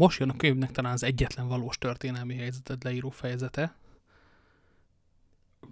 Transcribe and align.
most 0.00 0.18
jön 0.18 0.28
a 0.28 0.36
könyvnek 0.36 0.70
talán 0.70 0.92
az 0.92 1.02
egyetlen 1.02 1.48
valós 1.48 1.78
történelmi 1.78 2.36
helyzetet 2.36 2.84
leíró 2.84 3.10
fejezete, 3.10 3.74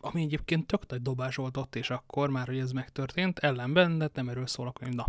ami 0.00 0.22
egyébként 0.22 0.66
tök 0.66 0.86
nagy 0.88 1.02
dobás 1.02 1.36
volt 1.36 1.56
ott 1.56 1.76
és 1.76 1.90
akkor, 1.90 2.30
már 2.30 2.46
hogy 2.46 2.58
ez 2.58 2.72
megtörtént, 2.72 3.38
ellenben, 3.38 3.98
de 3.98 4.08
nem 4.14 4.28
erről 4.28 4.46
szól 4.46 4.66
a 4.66 4.72
könyv. 4.72 4.94
Na. 4.94 5.06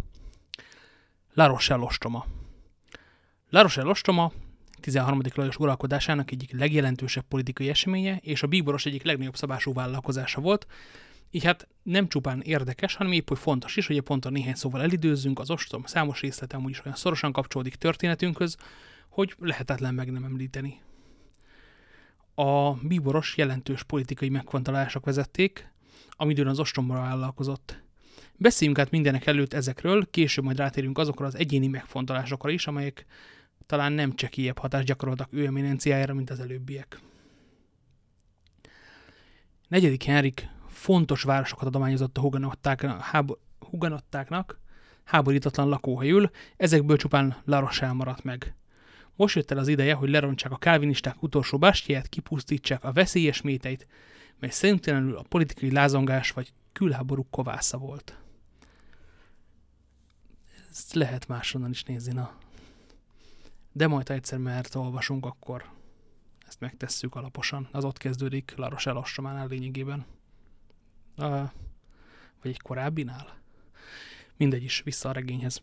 La 1.33 1.47
Rochelle 1.47 1.83
ostroma. 1.83 2.25
La 3.49 3.61
Rochelle 3.61 3.89
ostroma 3.89 4.31
13. 4.79 5.21
Lajos 5.33 5.57
uralkodásának 5.57 6.31
egyik 6.31 6.51
legjelentősebb 6.51 7.25
politikai 7.27 7.69
eseménye, 7.69 8.17
és 8.21 8.43
a 8.43 8.47
bíboros 8.47 8.85
egyik 8.85 9.03
legnagyobb 9.03 9.35
szabású 9.35 9.73
vállalkozása 9.73 10.41
volt, 10.41 10.67
így 11.31 11.43
hát 11.43 11.67
nem 11.83 12.07
csupán 12.07 12.41
érdekes, 12.41 12.95
hanem 12.95 13.11
épp 13.11 13.27
hogy 13.27 13.39
fontos 13.39 13.75
is, 13.75 13.87
hogy 13.87 14.03
a 14.21 14.29
néhány 14.29 14.55
szóval 14.55 14.81
elidőzzünk, 14.81 15.39
az 15.39 15.49
ostrom 15.49 15.83
számos 15.85 16.21
részlete 16.21 16.55
amúgy 16.55 16.71
is 16.71 16.85
olyan 16.85 16.97
szorosan 16.97 17.31
kapcsolódik 17.31 17.75
történetünkhöz, 17.75 18.57
hogy 19.09 19.35
lehetetlen 19.39 19.93
meg 19.93 20.11
nem 20.11 20.23
említeni. 20.23 20.81
A 22.35 22.73
bíboros 22.73 23.37
jelentős 23.37 23.83
politikai 23.83 24.29
megfontolások 24.29 25.05
vezették, 25.05 25.71
amidőn 26.09 26.47
az 26.47 26.59
ostromra 26.59 26.99
vállalkozott. 26.99 27.81
Beszéljünk 28.35 28.79
át 28.79 28.91
mindenek 28.91 29.25
előtt 29.25 29.53
ezekről, 29.53 30.09
később 30.09 30.43
majd 30.43 30.57
rátérünk 30.57 30.97
azokra 30.97 31.25
az 31.25 31.35
egyéni 31.35 31.67
megfontolásokra 31.67 32.49
is, 32.49 32.67
amelyek 32.67 33.05
talán 33.65 33.91
nem 33.91 34.15
csekélyebb 34.15 34.57
hatást 34.57 34.85
gyakoroltak 34.85 35.27
ő 35.31 35.45
eminenciájára, 35.45 36.13
mint 36.13 36.29
az 36.29 36.39
előbbiek. 36.39 36.99
Negyedik 39.67 40.03
Henrik 40.03 40.47
fontos 40.67 41.23
városokat 41.23 41.67
adományozott 41.67 42.17
a 42.17 42.21
huganották, 42.21 42.81
hábo, 42.81 43.35
huganottáknak, 43.59 44.59
háborítatlan 45.03 45.69
lakóhelyül, 45.69 46.29
ezekből 46.57 46.97
csupán 46.97 47.35
La 47.45 47.59
Rochelle 47.59 47.93
maradt 47.93 48.23
meg. 48.23 48.55
Most 49.19 49.35
jött 49.35 49.51
el 49.51 49.57
az 49.57 49.67
ideje, 49.67 49.93
hogy 49.93 50.09
lerontsák 50.09 50.51
a 50.51 50.57
kálvinisták 50.57 51.23
utolsó 51.23 51.57
bástyját, 51.57 52.07
kipusztítsák 52.07 52.83
a 52.83 52.91
veszélyes 52.91 53.41
méteit, 53.41 53.87
mely 54.39 54.49
szerintelenül 54.49 55.15
a 55.15 55.25
politikai 55.29 55.71
lázongás 55.71 56.31
vagy 56.31 56.53
külháború 56.71 57.27
kovásza 57.29 57.77
volt. 57.77 58.17
Ezt 60.69 60.93
lehet 60.93 61.27
máshonnan 61.27 61.69
is 61.69 61.83
nézni, 61.83 62.13
na. 62.13 62.37
De 63.71 63.87
majd, 63.87 64.07
ha 64.07 64.13
egyszer 64.13 64.39
mert 64.39 64.75
olvasunk, 64.75 65.25
akkor 65.25 65.65
ezt 66.47 66.59
megtesszük 66.59 67.15
alaposan. 67.15 67.67
Az 67.71 67.83
ott 67.83 67.97
kezdődik 67.97 68.53
Laros 68.55 68.85
Elostrománál 68.85 69.47
lényegében. 69.47 70.05
Uh, 71.17 71.49
vagy 72.41 72.51
egy 72.51 72.61
korábbinál? 72.61 73.37
Mindegy 74.37 74.63
is, 74.63 74.81
vissza 74.81 75.09
a 75.09 75.11
regényhez. 75.11 75.61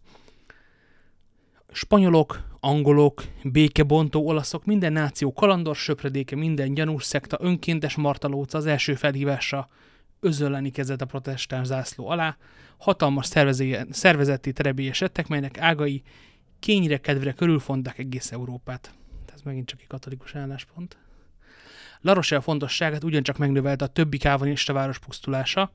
Spanyolok, 1.72 2.42
angolok, 2.60 3.24
békebontó 3.42 4.26
olaszok, 4.26 4.64
minden 4.64 4.92
náció 4.92 5.32
kalandor 5.32 5.76
söpredéke, 5.76 6.36
minden 6.36 6.74
gyanús 6.74 7.04
szekta, 7.04 7.36
önkéntes 7.40 7.94
martalóca 7.94 8.58
az 8.58 8.66
első 8.66 8.94
felhívásra 8.94 9.68
özölleni 10.20 10.70
kezdett 10.70 11.00
a 11.00 11.06
protestáns 11.06 11.66
zászló 11.66 12.08
alá, 12.08 12.36
hatalmas 12.76 13.26
szervezeti 13.90 14.52
terebélyesedtek, 14.52 15.28
melynek 15.28 15.58
ágai 15.58 16.02
kényre 16.58 16.98
kedvre 16.98 17.32
körülfonták 17.32 17.98
egész 17.98 18.32
Európát. 18.32 18.94
Ez 19.34 19.40
megint 19.42 19.66
csak 19.66 19.80
egy 19.80 19.86
katolikus 19.86 20.34
álláspont. 20.34 20.96
La 22.00 22.12
Rochelle 22.12 22.42
fontosságát 22.42 23.04
ugyancsak 23.04 23.38
megnövelte 23.38 23.84
a 23.84 23.88
többi 23.88 24.18
kávanista 24.18 24.72
város 24.72 24.98
pusztulása, 24.98 25.72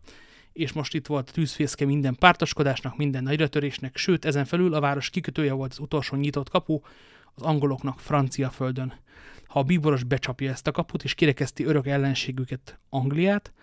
és 0.53 0.71
most 0.71 0.93
itt 0.93 1.07
volt 1.07 1.29
a 1.29 1.31
tűzfészke 1.31 1.85
minden 1.85 2.15
pártoskodásnak, 2.15 2.97
minden 2.97 3.23
nagyratörésnek, 3.23 3.97
sőt, 3.97 4.25
ezen 4.25 4.45
felül 4.45 4.73
a 4.73 4.79
város 4.79 5.09
kikötője 5.09 5.53
volt 5.53 5.71
az 5.71 5.79
utolsó 5.79 6.17
nyitott 6.17 6.49
kapu 6.49 6.79
az 7.33 7.41
angoloknak 7.41 7.99
francia 7.99 8.49
földön. 8.49 8.93
Ha 9.47 9.59
a 9.59 9.63
bíboros 9.63 10.03
becsapja 10.03 10.51
ezt 10.51 10.67
a 10.67 10.71
kaput, 10.71 11.03
és 11.03 11.13
kirekezti 11.13 11.63
örök 11.63 11.87
ellenségüket 11.87 12.79
Angliát, 12.89 13.53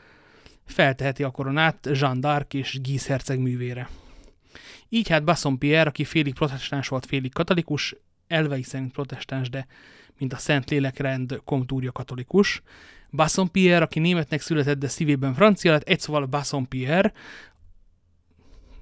felteheti 0.64 1.22
a 1.22 1.30
koronát 1.30 1.88
Jean 1.92 2.18
d'Arc 2.22 2.54
és 2.54 2.80
Guy 2.82 2.98
herceg 3.06 3.38
művére. 3.38 3.88
Így 4.88 5.08
hát 5.08 5.24
Bassompierre, 5.24 5.88
aki 5.88 6.04
félig 6.04 6.34
protestáns 6.34 6.88
volt, 6.88 7.06
félig 7.06 7.32
katolikus, 7.32 7.96
elvei 8.26 8.62
szerint 8.62 8.92
protestáns, 8.92 9.50
de 9.50 9.66
mint 10.18 10.32
a 10.32 10.36
Szent 10.36 10.70
Lélekrend 10.70 11.40
komtúrja 11.44 11.92
katolikus. 11.92 12.62
Bassompierre, 13.10 13.84
aki 13.84 13.98
németnek 13.98 14.40
született, 14.40 14.78
de 14.78 14.88
szívében 14.88 15.34
francia 15.34 15.72
lett, 15.72 15.88
egy 15.88 16.00
szóval 16.00 16.26
Bassompierre, 16.26 17.12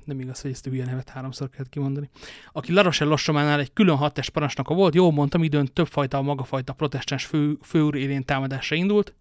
nem 0.05 0.21
igaz, 0.21 0.41
hogy 0.41 0.51
ezt 0.51 0.67
a 0.67 0.71
nevet 0.71 1.09
háromszor 1.09 1.51
kellett 1.51 1.69
kimondani, 1.69 2.11
aki 2.53 2.73
La 2.73 2.83
Rochelle 2.83 3.11
Lossománál 3.11 3.61
egy 3.61 3.73
külön 3.73 3.97
hattes 3.97 4.31
parancsnoka 4.31 4.75
volt, 4.75 4.95
jól 4.95 5.13
mondtam, 5.13 5.43
időn 5.43 5.69
többfajta 5.73 6.19
a 6.19 6.23
magafajta 6.23 6.73
protestáns 6.73 7.25
fő, 7.25 7.59
főúr 7.63 7.95
élén 7.95 8.25
támadásra 8.25 8.77
indult. 8.77 9.15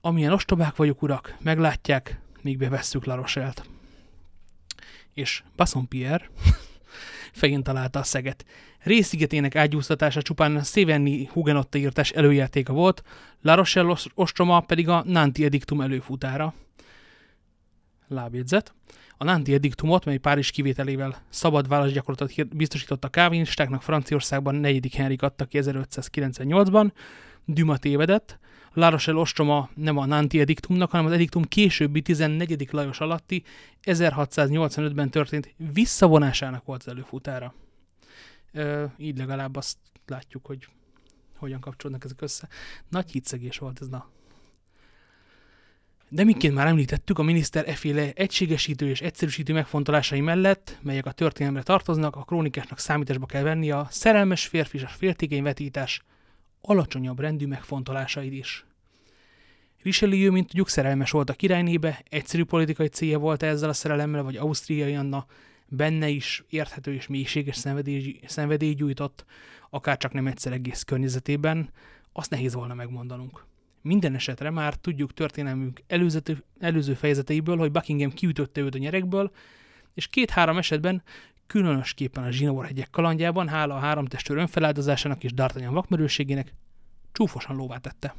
Amilyen 0.00 0.32
ostobák 0.32 0.76
vagyok, 0.76 1.02
urak, 1.02 1.36
meglátják, 1.42 2.20
míg 2.42 2.58
bevesszük 2.58 3.04
La 3.04 3.14
Rochelle-t. 3.14 3.68
És 5.14 5.42
Bassompierre 5.56 6.30
fején 7.36 7.62
találta 7.62 7.98
a 7.98 8.02
szeget. 8.02 8.44
Részigetének 8.78 9.56
ágyúztatása 9.56 10.22
csupán 10.22 10.56
a 10.56 10.62
Szévenni 10.62 11.24
hugenotta 11.32 11.78
írtás 11.78 12.10
előjátéka 12.10 12.72
volt, 12.72 13.02
La 13.40 13.54
Rochelle 13.54 13.96
ostroma 14.14 14.60
pedig 14.60 14.88
a 14.88 15.02
Nanti 15.06 15.44
Edictum 15.44 15.80
előfutára. 15.80 16.54
Lábjegyzet. 18.08 18.74
A 19.16 19.24
Nanti 19.24 19.54
Edictumot, 19.54 20.04
mely 20.04 20.16
Párizs 20.16 20.50
kivételével 20.50 21.22
szabad 21.28 21.68
válaszgyakorlatot 21.68 22.56
biztosított 22.56 23.04
a 23.04 23.08
kávinistáknak 23.08 23.82
Franciaországban 23.82 24.54
4. 24.54 24.94
Henrik 24.94 25.22
adta 25.22 25.44
ki 25.44 25.58
1598-ban, 25.62 26.90
Duma 27.44 27.76
tévedett, 27.76 28.38
La 28.76 28.88
Rochelle 28.88 29.20
ostroma 29.20 29.68
nem 29.74 29.96
a 29.96 30.06
Nanti 30.06 30.40
ediktumnak, 30.40 30.90
hanem 30.90 31.06
az 31.06 31.12
ediktum 31.12 31.44
későbbi 31.44 32.02
14. 32.02 32.68
Lajos 32.70 33.00
alatti 33.00 33.44
1685-ben 33.82 35.10
történt 35.10 35.54
visszavonásának 35.72 36.64
volt 36.64 36.80
az 36.80 36.88
előfutára. 36.88 37.54
Ö, 38.52 38.84
így 38.96 39.18
legalább 39.18 39.56
azt 39.56 39.76
látjuk, 40.06 40.46
hogy 40.46 40.68
hogyan 41.36 41.60
kapcsolódnak 41.60 42.04
ezek 42.04 42.22
össze. 42.22 42.48
Nagy 42.88 43.10
hitszegés 43.10 43.58
volt 43.58 43.80
ez, 43.80 43.88
na. 43.88 44.08
De 46.08 46.24
miként 46.24 46.54
már 46.54 46.66
említettük, 46.66 47.18
a 47.18 47.22
miniszter 47.22 47.68
eféle 47.68 48.12
egységesítő 48.14 48.88
és 48.88 49.00
egyszerűsítő 49.00 49.52
megfontolásai 49.52 50.20
mellett, 50.20 50.78
melyek 50.82 51.06
a 51.06 51.12
történelemre 51.12 51.62
tartoznak, 51.62 52.16
a 52.16 52.22
krónikásnak 52.22 52.78
számításba 52.78 53.26
kell 53.26 53.42
venni 53.42 53.70
a 53.70 53.86
szerelmes 53.90 54.46
férfi 54.46 54.76
és 54.76 54.82
a 54.82 54.88
féltékeny 54.88 55.42
vetítás 55.42 56.02
alacsonyabb 56.66 57.20
rendű 57.20 57.46
megfontolásait 57.46 58.32
is. 58.32 58.64
Richelieu, 59.82 60.32
mint 60.32 60.46
tudjuk, 60.46 60.68
szerelmes 60.68 61.10
volt 61.10 61.30
a 61.30 61.34
királynébe, 61.34 62.02
egyszerű 62.08 62.44
politikai 62.44 62.88
célja 62.88 63.18
volt 63.18 63.42
-e 63.42 63.46
ezzel 63.46 63.68
a 63.68 63.72
szerelemmel, 63.72 64.22
vagy 64.22 64.36
ausztriai 64.36 64.94
Anna 64.94 65.26
benne 65.68 66.08
is 66.08 66.44
érthető 66.48 66.94
és 66.94 67.06
mélységes 67.06 67.56
szenvedély, 67.56 68.20
szenvedély 68.26 68.74
gyújtott, 68.74 69.24
akár 69.70 69.96
csak 69.96 70.12
nem 70.12 70.26
egyszer 70.26 70.52
egész 70.52 70.82
környezetében, 70.82 71.70
azt 72.12 72.30
nehéz 72.30 72.54
volna 72.54 72.74
megmondanunk. 72.74 73.44
Minden 73.82 74.14
esetre 74.14 74.50
már 74.50 74.74
tudjuk 74.74 75.14
történelmünk 75.14 75.82
előzető, 75.86 76.44
előző 76.58 76.94
fejezeteiből, 76.94 77.56
hogy 77.56 77.70
Buckingham 77.70 78.10
kiütötte 78.10 78.60
őt 78.60 78.74
a 78.74 78.78
nyerekből, 78.78 79.30
és 79.94 80.06
két-három 80.06 80.58
esetben, 80.58 81.02
különösképpen 81.46 82.24
a 82.24 82.30
Zsinóor 82.30 82.64
hegyek 82.64 82.90
kalandjában, 82.90 83.48
hála 83.48 83.74
a 83.74 83.78
három 83.78 84.06
testőr 84.06 84.36
önfeláldozásának 84.36 85.24
és 85.24 85.30
D'Artagnan 85.36 85.70
vakmerőségének, 85.72 86.54
csúfosan 87.12 87.56
lóvá 87.56 87.76
tette. 87.76 88.14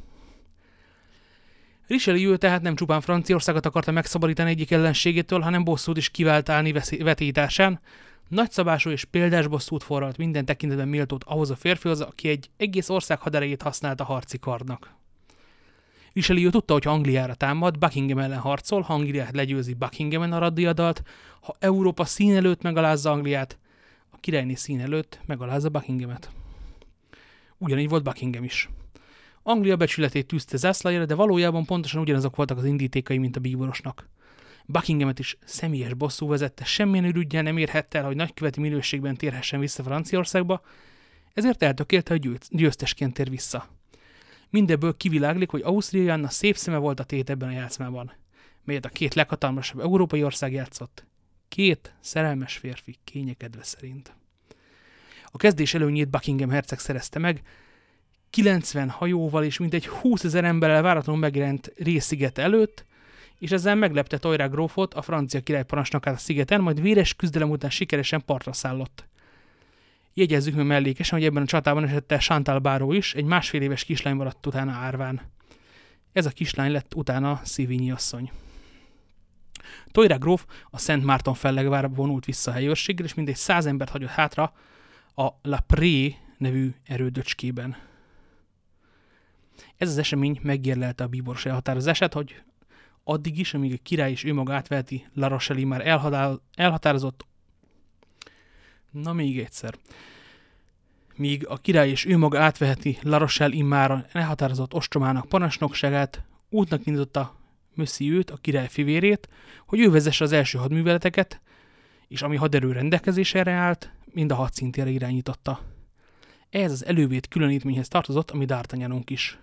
Richelieu 1.87 2.37
tehát 2.37 2.61
nem 2.61 2.75
csupán 2.75 3.01
Franciaországot 3.01 3.65
akarta 3.65 3.91
megszabadítani 3.91 4.49
egyik 4.49 4.71
ellenségétől, 4.71 5.39
hanem 5.39 5.63
bosszút 5.63 5.97
is 5.97 6.09
kivált 6.09 6.49
állni 6.49 6.73
vetításán. 6.99 7.79
Nagyszabású 8.27 8.89
és 8.89 9.03
példás 9.03 9.47
bosszút 9.47 9.83
forralt 9.83 10.17
minden 10.17 10.45
tekintetben 10.45 10.87
méltót 10.87 11.23
ahhoz 11.23 11.49
a 11.49 11.55
férfihoz, 11.55 12.01
aki 12.01 12.29
egy 12.29 12.49
egész 12.57 12.89
ország 12.89 13.19
haderejét 13.19 13.61
használta 13.61 14.03
harci 14.03 14.39
kardnak. 14.39 14.96
Richelieu 16.17 16.49
tudta, 16.49 16.73
hogy 16.73 16.83
ha 16.83 16.91
Angliára 16.91 17.33
támad, 17.33 17.77
Buckingham 17.77 18.19
ellen 18.19 18.39
harcol, 18.39 18.81
ha 18.81 18.93
Angliát 18.93 19.35
legyőzi 19.35 19.73
Buckinghamen 19.73 20.33
a 20.33 20.37
raddiadalt, 20.37 21.03
ha 21.41 21.55
Európa 21.59 22.05
szín 22.05 22.35
előtt 22.35 22.61
megalázza 22.61 23.11
Angliát, 23.11 23.57
a 24.09 24.17
királyné 24.19 24.53
szín 24.53 24.81
előtt 24.81 25.19
megalázza 25.25 25.69
Buckinghamet. 25.69 26.31
Ugyanígy 27.57 27.89
volt 27.89 28.03
Buckingham 28.03 28.43
is. 28.43 28.69
Anglia 29.43 29.75
becsületét 29.75 30.27
tűzte 30.27 30.57
zászlajára, 30.57 31.05
de 31.05 31.15
valójában 31.15 31.65
pontosan 31.65 32.01
ugyanazok 32.01 32.35
voltak 32.35 32.57
az 32.57 32.65
indítékai, 32.65 33.17
mint 33.17 33.35
a 33.35 33.39
bíborosnak. 33.39 34.09
Buckinghamet 34.65 35.19
is 35.19 35.37
személyes 35.45 35.93
bosszú 35.93 36.27
vezette, 36.27 36.63
semmilyen 36.63 37.05
ürügyel 37.05 37.43
nem 37.43 37.57
érhette 37.57 37.97
el, 37.97 38.05
hogy 38.05 38.15
nagyköveti 38.15 38.59
minőségben 38.59 39.15
térhessen 39.15 39.59
vissza 39.59 39.83
Franciaországba, 39.83 40.61
ezért 41.33 41.63
eltökélte, 41.63 42.11
hogy 42.11 42.37
győztesként 42.49 43.13
tér 43.13 43.29
vissza. 43.29 43.76
Mindebből 44.49 44.97
kiviláglik, 44.97 45.49
hogy 45.49 45.61
Ausztria 45.61 46.13
Anna 46.13 46.29
szép 46.29 46.57
szeme 46.57 46.77
volt 46.77 46.99
a 46.99 47.03
tét 47.03 47.29
ebben 47.29 47.49
a 47.49 47.51
játszmában, 47.51 48.11
melyet 48.63 48.85
a 48.85 48.89
két 48.89 49.13
leghatalmasabb 49.13 49.79
európai 49.79 50.23
ország 50.23 50.53
játszott. 50.53 51.05
Két 51.47 51.93
szerelmes 51.99 52.57
férfi 52.57 52.95
kényekedve 53.03 53.63
szerint. 53.63 54.15
A 55.25 55.37
kezdés 55.37 55.73
előnyét 55.73 56.09
Buckingham 56.09 56.49
herceg 56.49 56.79
szerezte 56.79 57.19
meg, 57.19 57.41
90 58.29 58.89
hajóval 58.89 59.43
és 59.43 59.57
mintegy 59.57 59.87
20 59.87 60.23
ezer 60.23 60.43
emberrel 60.43 60.81
váratlanul 60.81 61.21
megjelent 61.21 61.73
részsziget 61.77 62.37
előtt, 62.37 62.85
és 63.39 63.51
ezzel 63.51 63.75
meglepte 63.75 64.17
Tojrá 64.17 64.45
grófot, 64.45 64.93
a 64.93 65.01
francia 65.01 65.41
király 65.41 65.65
parancsnokát 65.65 66.13
a 66.15 66.17
szigeten, 66.17 66.61
majd 66.61 66.81
véres 66.81 67.13
küzdelem 67.13 67.49
után 67.49 67.69
sikeresen 67.69 68.23
partra 68.25 68.53
szállott. 68.53 69.07
Jegyezzük 70.17 70.55
meg 70.55 70.65
mellékesen, 70.65 71.17
hogy 71.17 71.27
ebben 71.27 71.43
a 71.43 71.45
csatában 71.45 71.83
esette 71.83 72.17
Chantal 72.17 72.59
Báró 72.59 72.91
is, 72.91 73.13
egy 73.13 73.23
másfél 73.23 73.61
éves 73.61 73.83
kislány 73.83 74.15
maradt 74.15 74.45
utána 74.45 74.71
árván. 74.71 75.21
Ez 76.11 76.25
a 76.25 76.29
kislány 76.29 76.71
lett 76.71 76.95
utána 76.95 77.41
Szívinyi 77.43 77.91
asszony. 77.91 78.31
Tojra 79.91 80.17
gróf 80.17 80.45
a 80.69 80.77
Szent 80.77 81.03
Márton 81.03 81.33
fellegvárba 81.33 81.95
vonult 81.95 82.25
vissza 82.25 82.51
a 82.51 82.53
helyőrséggel, 82.53 83.05
és 83.05 83.13
mindegy 83.13 83.35
száz 83.35 83.65
embert 83.65 83.91
hagyott 83.91 84.09
hátra 84.09 84.53
a 85.15 85.27
La 85.41 85.59
Pré 85.67 86.15
nevű 86.37 86.73
erődöcskében. 86.83 87.77
Ez 89.75 89.89
az 89.89 89.97
esemény 89.97 90.39
megérlelte 90.41 91.03
a 91.03 91.07
bíboros 91.07 91.45
elhatározását, 91.45 92.13
hogy 92.13 92.43
addig 93.03 93.39
is, 93.39 93.53
amíg 93.53 93.73
a 93.73 93.83
király 93.83 94.11
és 94.11 94.23
ő 94.23 94.33
maga 94.33 94.53
átveheti 94.53 95.07
La 95.13 95.27
Rochelle 95.27 95.65
már 95.65 95.87
elhatározott 96.55 97.25
Na 99.01 99.13
még 99.13 99.39
egyszer. 99.39 99.75
Míg 101.15 101.47
a 101.47 101.57
király 101.57 101.89
és 101.89 102.05
ő 102.05 102.17
maga 102.17 102.39
átveheti 102.39 102.97
La 103.01 103.17
Rochelle 103.17 103.55
immára 103.55 104.05
elhatározott 104.11 104.73
ostromának 104.73 105.27
parancsnokságát, 105.27 106.23
útnak 106.49 106.85
indította 106.85 107.35
őt, 107.99 108.31
a 108.31 108.37
király 108.37 108.67
fivérét, 108.67 109.29
hogy 109.65 109.79
ő 109.79 109.89
vezesse 109.89 110.23
az 110.23 110.31
első 110.31 110.57
hadműveleteket, 110.57 111.41
és 112.07 112.21
ami 112.21 112.35
haderő 112.35 112.71
rendelkezésére 112.71 113.51
állt, 113.51 113.91
mind 114.13 114.31
a 114.31 114.35
hadszintére 114.35 114.89
irányította. 114.89 115.61
Ez 116.49 116.71
az 116.71 116.85
elővét 116.85 117.27
különítményhez 117.27 117.87
tartozott, 117.87 118.31
ami 118.31 118.45
D'Artagnanunk 118.47 119.09
is. 119.09 119.37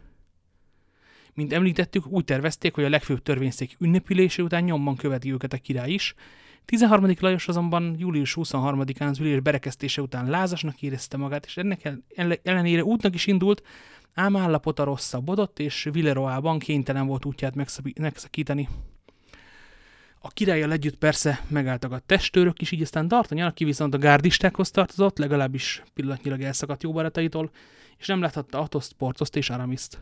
Mint 1.34 1.52
említettük, 1.52 2.06
úgy 2.06 2.24
tervezték, 2.24 2.74
hogy 2.74 2.84
a 2.84 2.88
legfőbb 2.88 3.22
törvényszék 3.22 3.76
ünnepülése 3.78 4.42
után 4.42 4.64
nyomban 4.64 4.96
követi 4.96 5.32
őket 5.32 5.52
a 5.52 5.56
király 5.56 5.90
is, 5.90 6.14
13. 6.64 7.14
Lajos 7.20 7.48
azonban 7.48 7.94
július 7.98 8.36
23-án 8.40 9.08
az 9.08 9.18
ülés 9.18 9.40
berekeztése 9.40 10.02
után 10.02 10.30
lázasnak 10.30 10.82
érezte 10.82 11.16
magát, 11.16 11.44
és 11.44 11.56
ennek 11.56 11.92
ellenére 12.42 12.84
útnak 12.84 13.14
is 13.14 13.26
indult, 13.26 13.62
ám 14.14 14.36
állapota 14.36 14.84
rosszabbodott, 14.84 15.58
és 15.58 15.88
Villeroában 15.92 16.58
kénytelen 16.58 17.06
volt 17.06 17.24
útját 17.24 17.54
megszakítani. 17.98 18.68
A 20.18 20.28
királlyal 20.28 20.72
együtt 20.72 20.96
persze 20.96 21.40
megálltak 21.48 21.92
a 21.92 21.98
testőrök 21.98 22.60
is, 22.60 22.70
így 22.70 22.82
aztán 22.82 23.06
D'Artagnan, 23.08 23.46
aki 23.46 23.64
viszont 23.64 23.94
a 23.94 23.98
gárdistákhoz 23.98 24.70
tartozott, 24.70 25.18
legalábbis 25.18 25.82
pillanatnyilag 25.94 26.40
elszakadt 26.40 26.82
jó 26.82 26.92
barátaitól, 26.92 27.50
és 27.98 28.06
nem 28.06 28.20
láthatta 28.20 28.60
Atoszt, 28.60 28.92
Portoszt 28.92 29.36
és 29.36 29.50
Aramiszt. 29.50 29.98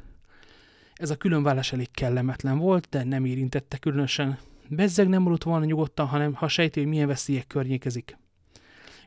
Ez 0.94 1.10
a 1.10 1.16
különvállás 1.16 1.72
elég 1.72 1.90
kellemetlen 1.90 2.58
volt, 2.58 2.86
de 2.90 3.04
nem 3.04 3.24
érintette 3.24 3.76
különösen 3.76 4.38
Bezzeg 4.74 5.08
nem 5.08 5.26
aludt 5.26 5.42
volna 5.42 5.64
nyugodtan, 5.64 6.06
hanem 6.06 6.34
ha 6.34 6.48
sejti, 6.48 6.80
hogy 6.80 6.88
milyen 6.88 7.06
veszélyek 7.06 7.46
környékezik. 7.46 8.18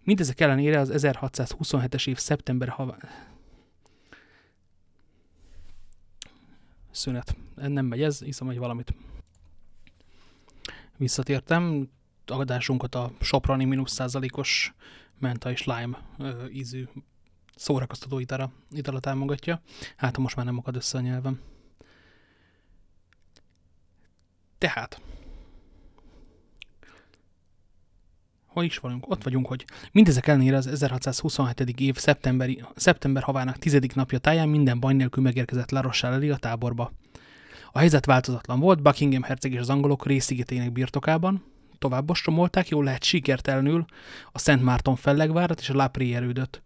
Mindezek 0.04 0.40
ellenére 0.40 0.80
az 0.80 0.92
1627-es 0.94 2.08
év 2.08 2.18
szeptember 2.18 2.70
havá... 2.70 2.98
Szünet. 6.92 7.36
Nem 7.56 7.86
megy 7.86 8.02
ez, 8.02 8.20
hiszem, 8.20 8.48
hogy 8.48 8.58
valamit. 8.58 8.94
Visszatértem, 10.98 11.90
adásunkat 12.26 12.96
a 12.96 13.12
Soprani 13.20 13.66
mínusz 13.66 13.94
százalékos 13.94 14.74
menta 15.20 15.52
és 15.52 15.64
lime 15.64 16.00
ö, 16.18 16.46
ízű 16.48 16.88
szórakoztató 17.56 18.20
itala, 18.20 18.52
itala 18.72 19.00
támogatja. 19.00 19.62
Hát, 19.96 20.18
most 20.18 20.36
már 20.36 20.46
nem 20.46 20.58
akad 20.58 20.76
össze 20.76 20.98
a 20.98 21.02
nyelvem. 21.02 21.42
Tehát, 24.58 25.02
hol 28.56 28.64
is 28.64 28.78
vagyunk? 28.78 29.10
Ott 29.10 29.24
vagyunk, 29.24 29.48
hogy 29.48 29.66
mindezek 29.92 30.28
ellenére 30.28 30.58
az 30.58 30.68
1627. 30.68 31.80
év 31.80 31.96
szeptemberi, 31.96 32.64
szeptember 32.76 33.24
havának 33.24 33.58
tizedik 33.58 33.96
napja 33.96 34.18
táján 34.18 34.50
minden 34.50 34.80
baj 34.80 34.94
nélkül 34.94 35.24
megérkezett 35.24 35.72
La 35.72 35.82
Rochelle 35.82 36.34
a 36.34 36.38
táborba. 36.38 36.92
A 37.72 37.80
helyzet 37.80 38.06
változatlan 38.06 38.60
volt, 38.60 38.82
Buckingham 38.82 39.24
herceg 39.24 39.52
és 39.52 39.60
az 39.60 39.70
angolok 39.70 40.06
részszigetének 40.06 40.72
birtokában, 40.72 41.44
tovább 41.78 42.10
ostromolták, 42.10 42.70
jól 42.70 42.84
lehet 42.84 43.04
sikertelenül 43.04 43.86
a 44.32 44.40
Szent 44.40 44.64
Márton 44.64 44.96
fellegvárat 44.96 45.60
és 45.60 45.70
a 45.70 45.76
Lapré 45.76 46.14
erődöt. 46.14 46.62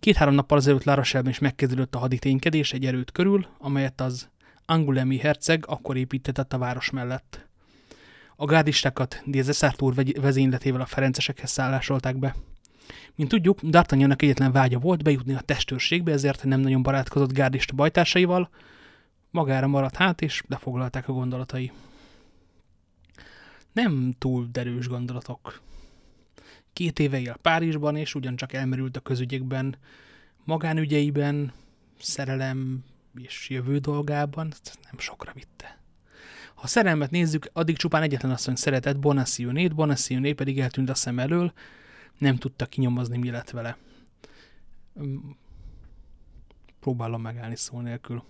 Két-három 0.00 0.34
nappal 0.34 0.58
azelőtt 0.58 0.84
Rochelle-ben 0.84 1.32
is 1.32 1.38
megkezdődött 1.38 1.94
a 1.94 1.98
haditénykedés 1.98 2.72
egy 2.72 2.86
erőt 2.86 3.12
körül, 3.12 3.46
amelyet 3.58 4.00
az 4.00 4.28
Angulemi 4.66 5.18
herceg 5.18 5.64
akkor 5.66 5.96
építetett 5.96 6.52
a 6.52 6.58
város 6.58 6.90
mellett. 6.90 7.47
A 8.40 8.44
gárdistákat 8.44 9.22
Dézeszártó 9.24 9.86
úr 9.86 9.94
vezényletével 10.20 10.80
a 10.80 10.86
ferencesekhez 10.86 11.50
szállásolták 11.50 12.16
be. 12.16 12.34
Mint 13.14 13.28
tudjuk, 13.28 13.58
D'Artagnannak 13.62 14.22
egyetlen 14.22 14.52
vágya 14.52 14.78
volt 14.78 15.02
bejutni 15.02 15.34
a 15.34 15.40
testőrségbe, 15.40 16.12
ezért 16.12 16.44
nem 16.44 16.60
nagyon 16.60 16.82
barátkozott 16.82 17.32
gárdista 17.32 17.74
bajtársaival, 17.74 18.50
magára 19.30 19.66
maradt 19.66 19.96
hát, 19.96 20.22
és 20.22 20.42
lefoglalták 20.48 21.08
a 21.08 21.12
gondolatai. 21.12 21.72
Nem 23.72 24.14
túl 24.18 24.48
derős 24.52 24.88
gondolatok. 24.88 25.60
Két 26.72 26.98
éve 26.98 27.20
él 27.20 27.36
Párizsban, 27.42 27.96
és 27.96 28.14
ugyancsak 28.14 28.52
elmerült 28.52 28.96
a 28.96 29.00
közügyekben, 29.00 29.76
magánügyeiben, 30.44 31.52
szerelem 32.00 32.84
és 33.20 33.48
jövő 33.48 33.78
dolgában, 33.78 34.52
nem 34.90 34.98
sokra 34.98 35.32
vitte. 35.34 35.77
Ha 36.58 36.66
szerelmet 36.66 37.10
nézzük, 37.10 37.50
addig 37.52 37.76
csupán 37.76 38.02
egyetlen 38.02 38.32
asszony 38.32 38.54
szeretett 38.54 38.98
Bonacieux-nét, 38.98 39.74
Bonacieux 39.74 40.34
pedig 40.34 40.60
eltűnt 40.60 40.90
a 40.90 40.94
szem 40.94 41.18
elől, 41.18 41.52
nem 42.18 42.36
tudta 42.36 42.66
kinyomozni, 42.66 43.16
mi 43.16 43.30
lett 43.30 43.50
vele. 43.50 43.76
Próbálom 46.80 47.22
megállni 47.22 47.56
szó 47.56 47.80
nélkül. 47.80 48.22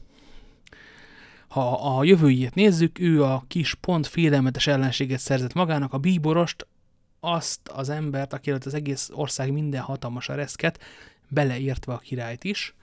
Ha 1.49 1.97
a 1.97 2.05
jövőjét 2.05 2.55
nézzük, 2.55 2.99
ő 2.99 3.25
a 3.25 3.45
kis 3.47 3.75
pont 3.75 4.07
félelmetes 4.07 4.67
ellenséget 4.67 5.21
szerzett 5.21 5.53
magának, 5.53 5.93
a 5.93 5.99
bíborost, 5.99 6.67
azt 7.21 7.69
az 7.69 7.89
embert, 7.89 8.33
aki 8.33 8.51
az 8.51 8.75
egész 8.75 9.11
ország 9.13 9.53
minden 9.53 9.83
hatalmas 9.83 10.27
reszket, 10.27 10.81
beleértve 11.29 11.93
a 11.93 11.99
királyt 11.99 12.45
is, 12.45 12.75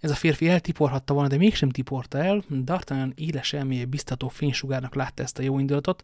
ez 0.00 0.10
a 0.10 0.14
férfi 0.14 0.48
eltiporhatta 0.48 1.14
volna, 1.14 1.28
de 1.28 1.36
mégsem 1.36 1.70
tiporta 1.70 2.18
el. 2.18 2.42
D'Artagnan 2.50 3.12
éles 3.14 3.52
elméje 3.52 3.84
biztató 3.84 4.28
fénysugárnak 4.28 4.94
látta 4.94 5.22
ezt 5.22 5.38
a 5.38 5.42
jó 5.42 5.58
indulatot, 5.58 6.02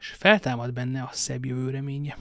és 0.00 0.06
feltámad 0.06 0.72
benne 0.72 1.02
a 1.02 1.10
szebb 1.12 1.44
jövő 1.44 1.70
reménye. 1.70 2.16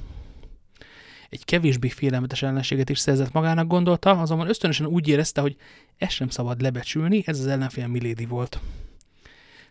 Egy 1.30 1.46
kevésbé 1.46 1.90
félelmetes 1.90 2.42
ellenséget 2.42 2.90
is 2.90 3.00
szerzett 3.00 3.32
magának 3.32 3.68
gondolta, 3.68 4.20
azonban 4.20 4.50
ösztönösen 4.50 4.86
úgy 4.86 5.08
érezte, 5.08 5.42
hogy 5.42 5.56
ezt 5.98 6.12
sem 6.12 6.30
szabad 6.30 6.62
lebecsülni, 6.62 7.24
ez 7.26 7.40
az 7.40 7.48
ellenfél 7.48 7.88
Milady 7.88 8.26
volt. 8.26 8.60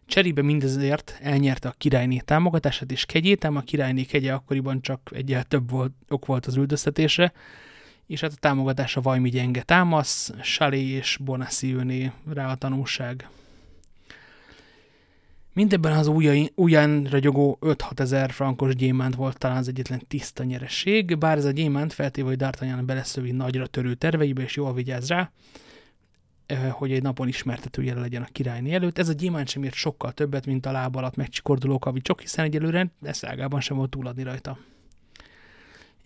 Cserébe 0.07 0.43
mindezért 0.43 1.19
elnyerte 1.21 1.69
a 1.69 1.75
királyné 1.79 2.19
támogatását 2.19 2.93
és 2.93 3.05
kegyét, 3.05 3.45
ám 3.45 3.57
a 3.57 3.61
királyné 3.61 4.03
kegye 4.03 4.33
akkoriban 4.33 4.81
csak 4.81 5.11
egyel 5.15 5.45
több 5.45 5.71
volt, 5.71 5.93
ok 6.09 6.27
volt 6.27 6.47
az 6.47 6.57
üldöztetésre, 6.57 7.33
és 8.07 8.21
hát 8.21 8.33
a 8.33 8.37
támogatása 8.41 9.01
vajmi 9.01 9.29
gyenge 9.29 9.63
támasz, 9.63 10.33
Salé 10.43 10.83
és 10.83 11.19
Bonacieux 11.21 12.13
rá 12.33 12.51
a 12.51 12.55
tanulság. 12.55 13.29
Mindebben 15.55 15.93
az 15.93 16.07
ujján 16.55 17.05
ragyogó 17.05 17.59
5-6 17.61 17.99
ezer 17.99 18.31
frankos 18.31 18.75
gyémánt 18.75 19.15
volt 19.15 19.39
talán 19.39 19.57
az 19.57 19.69
egyetlen 19.69 20.03
tiszta 20.09 20.45
nyereség, 20.45 21.19
bár 21.19 21.37
ez 21.37 21.45
a 21.45 21.51
gyémánt 21.51 21.93
feltéve, 21.93 22.29
hogy 22.29 22.37
D'Artagnan 22.41 22.83
beleszövi 22.87 23.31
nagyra 23.31 23.67
törő 23.67 23.95
terveibe, 23.95 24.43
és 24.43 24.57
jól 24.57 24.75
vigyáz 24.75 25.09
rá, 25.09 25.31
eh, 26.47 26.71
hogy 26.73 26.93
egy 26.93 27.03
napon 27.03 27.29
ismertetője 27.29 27.95
legyen 27.95 28.23
a 28.23 28.29
királyné 28.33 28.75
előtt. 28.75 28.99
Ez 28.99 29.09
a 29.09 29.13
gyémánt 29.13 29.49
sem 29.49 29.63
ért 29.63 29.75
sokkal 29.75 30.13
többet, 30.13 30.47
mint 30.47 30.67
a 30.67 30.73
láb 30.73 30.97
alatt 30.97 31.17
megcsikorduló 31.17 31.79
kavicsok, 31.79 32.21
hiszen 32.21 32.45
egyelőre 32.45 32.91
eszágában 33.03 33.61
sem 33.61 33.77
volt 33.77 33.91
túladni 33.91 34.23
rajta. 34.23 34.59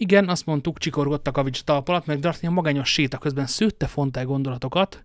Igen, 0.01 0.29
azt 0.29 0.47
mondtuk, 0.47 0.79
csikorgott 0.79 1.27
a 1.27 1.31
kavics 1.31 1.63
talp 1.63 1.89
alatt, 1.89 2.07
meg 2.07 2.19
D'Artagnan 2.23 2.51
magányos 2.51 2.93
séta 2.93 3.19
közben 3.19 3.47
szőtte 3.47 3.87
fontál 3.87 4.25
gondolatokat. 4.25 5.05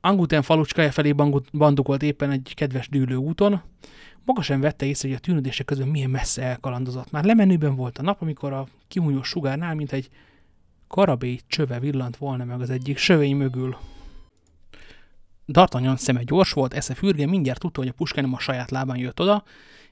Anguten 0.00 0.42
falucskája 0.42 0.90
felé 0.90 1.12
bandukolt 1.52 2.02
éppen 2.02 2.30
egy 2.30 2.52
kedves 2.56 2.88
dűlő 2.88 3.14
úton. 3.14 3.62
Maga 4.24 4.42
sem 4.42 4.60
vette 4.60 4.86
észre, 4.86 5.08
hogy 5.08 5.16
a 5.16 5.20
tűnődések 5.20 5.66
közben 5.66 5.88
milyen 5.88 6.10
messze 6.10 6.42
elkalandozott. 6.42 7.10
Már 7.10 7.24
lemenőben 7.24 7.74
volt 7.74 7.98
a 7.98 8.02
nap, 8.02 8.22
amikor 8.22 8.52
a 8.52 8.66
kimújó 8.88 9.22
sugárnál, 9.22 9.74
mint 9.74 9.92
egy 9.92 10.08
karabély 10.88 11.38
csöve 11.46 11.78
villant 11.78 12.16
volna 12.16 12.44
meg 12.44 12.60
az 12.60 12.70
egyik 12.70 12.98
sövény 12.98 13.36
mögül. 13.36 13.76
D'Artagnan 15.52 15.96
szeme 15.96 16.22
gyors 16.22 16.52
volt, 16.52 16.74
esze 16.74 16.94
fürge, 16.94 17.26
mindjárt 17.26 17.60
tudta, 17.60 17.80
hogy 17.80 17.88
a 17.88 17.92
puska 17.92 18.20
nem 18.20 18.34
a 18.34 18.38
saját 18.38 18.70
lábán 18.70 18.96
jött 18.96 19.20
oda, 19.20 19.44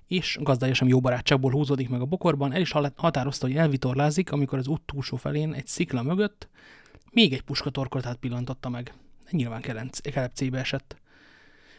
és 0.07 0.39
gazdája 0.41 0.75
sem 0.75 0.89
jó 0.89 1.01
barátságból 1.01 1.53
húzódik 1.53 1.89
meg 1.89 2.01
a 2.01 2.05
bokorban, 2.05 2.53
el 2.53 2.61
is 2.61 2.73
határozta, 2.97 3.47
hogy 3.47 3.57
elvitorlázik, 3.57 4.33
amikor 4.33 4.59
az 4.59 4.67
út 4.67 4.81
túlsó 4.81 5.17
felén 5.17 5.53
egy 5.53 5.67
szikla 5.67 6.03
mögött 6.03 6.49
Még 7.13 7.33
egy 7.33 7.43
puska 7.43 7.71
torkolatát 7.71 8.17
pillantotta 8.17 8.69
meg. 8.69 8.95
Nyilván 9.31 9.61
kelepcébe 9.61 10.59
esett. 10.59 10.97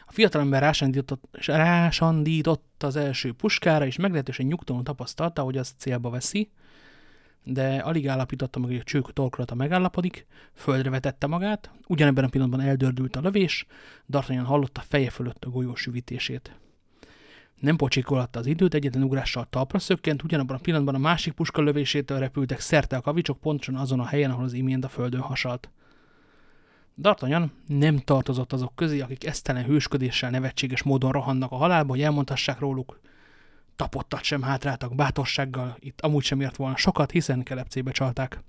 A 0.06 0.12
fiatalember 0.12 0.60
rásandított, 0.60 1.22
rásandított 1.46 2.82
az 2.82 2.96
első 2.96 3.32
puskára, 3.32 3.86
és 3.86 3.96
meglehetősen 3.96 4.46
nyugtalanul 4.46 4.86
tapasztalta, 4.86 5.42
hogy 5.42 5.56
az 5.56 5.74
célba 5.78 6.10
veszi, 6.10 6.50
de 7.44 7.78
alig 7.78 8.08
állapította 8.08 8.58
meg, 8.58 8.68
hogy 8.68 8.78
a 8.78 8.82
csők 8.82 9.12
torkolata 9.12 9.54
megállapodik, 9.54 10.26
földre 10.54 10.90
vetette 10.90 11.26
magát, 11.26 11.70
ugyanebben 11.86 12.24
a 12.24 12.28
pillanatban 12.28 12.60
eldördült 12.60 13.16
a 13.16 13.20
lövés, 13.20 13.66
D'Artagnan 14.12 14.44
hallotta 14.44 14.80
feje 14.80 15.10
fölött 15.10 15.44
a 15.44 15.50
golyó 15.50 15.74
süvítését. 15.74 16.54
Nem 17.60 17.76
pocsikolatta 17.76 18.38
az 18.38 18.46
időt, 18.46 18.74
egyetlen 18.74 19.02
ugrással 19.02 19.46
talpra 19.50 19.78
szökkent, 19.78 20.22
ugyanabban 20.22 20.56
a 20.56 20.60
pillanatban 20.60 20.94
a 20.94 20.98
másik 20.98 21.32
puska 21.32 21.62
lövésétől 21.62 22.18
repültek 22.18 22.60
szerte 22.60 22.96
a 22.96 23.00
kavicsok 23.00 23.40
pontosan 23.40 23.74
azon 23.74 24.00
a 24.00 24.06
helyen, 24.06 24.30
ahol 24.30 24.44
az 24.44 24.52
imént 24.52 24.84
a 24.84 24.88
földön 24.88 25.20
hasalt. 25.20 25.70
D'Artagnan 27.02 27.46
nem 27.66 27.98
tartozott 27.98 28.52
azok 28.52 28.74
közé, 28.74 29.00
akik 29.00 29.26
esztelen 29.26 29.64
hősködéssel 29.64 30.30
nevetséges 30.30 30.82
módon 30.82 31.12
rohannak 31.12 31.52
a 31.52 31.56
halálba, 31.56 31.90
hogy 31.90 32.02
elmondhassák 32.02 32.58
róluk. 32.58 33.00
Tapottat 33.80 34.22
sem 34.22 34.42
hátráltak 34.42 34.94
bátorsággal, 34.94 35.76
itt 35.78 36.00
amúgy 36.00 36.22
sem 36.22 36.40
ért 36.40 36.56
volna 36.56 36.76
sokat, 36.76 37.10
hiszen 37.10 37.42
kelepcébe 37.42 37.90
csalták. 37.90 38.42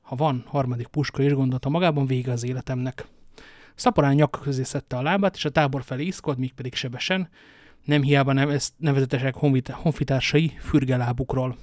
Ha 0.00 0.16
van 0.16 0.44
harmadik 0.46 0.86
puska 0.86 1.22
is 1.22 1.32
gondolta 1.32 1.68
magában, 1.68 2.06
vége 2.06 2.32
az 2.32 2.44
életemnek. 2.44 3.06
Szaporán 3.74 4.14
nyak 4.14 4.38
közé 4.42 4.62
szedte 4.62 4.96
a 4.96 5.02
lábát, 5.02 5.36
és 5.36 5.44
a 5.44 5.50
tábor 5.50 5.82
felé 5.82 6.04
iszkolt, 6.04 6.38
míg 6.38 6.52
pedig 6.52 6.74
sebesen, 6.74 7.28
nem 7.84 8.02
hiába 8.02 8.32
nem, 8.32 8.48
ezt 8.48 8.74
nevezetesek 8.76 9.34
honfitársai 9.72 10.56
fürgelábukról. 10.58 11.56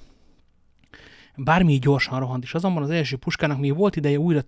Bármi 1.36 1.80
gyorsan 1.80 2.20
rohant 2.20 2.44
is, 2.44 2.54
azonban 2.54 2.84
az 2.84 2.90
első 2.90 3.18
puskának 3.18 3.60
még 3.60 3.76
volt 3.76 3.96
ideje 3.96 4.20
újra 4.20 4.42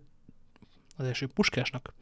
az 0.97 1.05
első 1.05 1.27
puskásnak. 1.27 1.93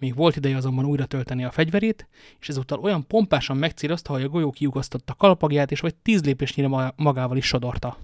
Még 0.00 0.14
volt 0.14 0.36
ideje 0.36 0.56
azonban 0.56 0.84
újra 0.84 1.06
tölteni 1.06 1.44
a 1.44 1.50
fegyverét, 1.50 2.08
és 2.40 2.48
ezúttal 2.48 2.78
olyan 2.78 3.06
pompásan 3.06 3.56
megcélozta, 3.56 4.12
hogy 4.12 4.22
a 4.22 4.28
golyó 4.28 4.50
kiugasztotta 4.50 5.14
kalpagját, 5.14 5.70
és 5.70 5.80
vagy 5.80 5.94
tíz 5.94 6.24
lépésnyire 6.24 6.92
magával 6.96 7.36
is 7.36 7.46
sodorta. 7.46 7.96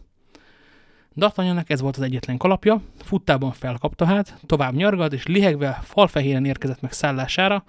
D'Artagnannak 1.15 1.71
ez 1.71 1.81
volt 1.81 1.97
az 1.97 2.03
egyetlen 2.03 2.37
kalapja, 2.37 2.83
futtában 2.99 3.53
felkapta 3.53 4.05
hát, 4.05 4.39
tovább 4.47 4.75
nyargalt, 4.75 5.13
és 5.13 5.27
lihegve 5.27 5.81
falfehéren 5.83 6.45
érkezett 6.45 6.81
meg 6.81 6.93
szállására, 6.93 7.65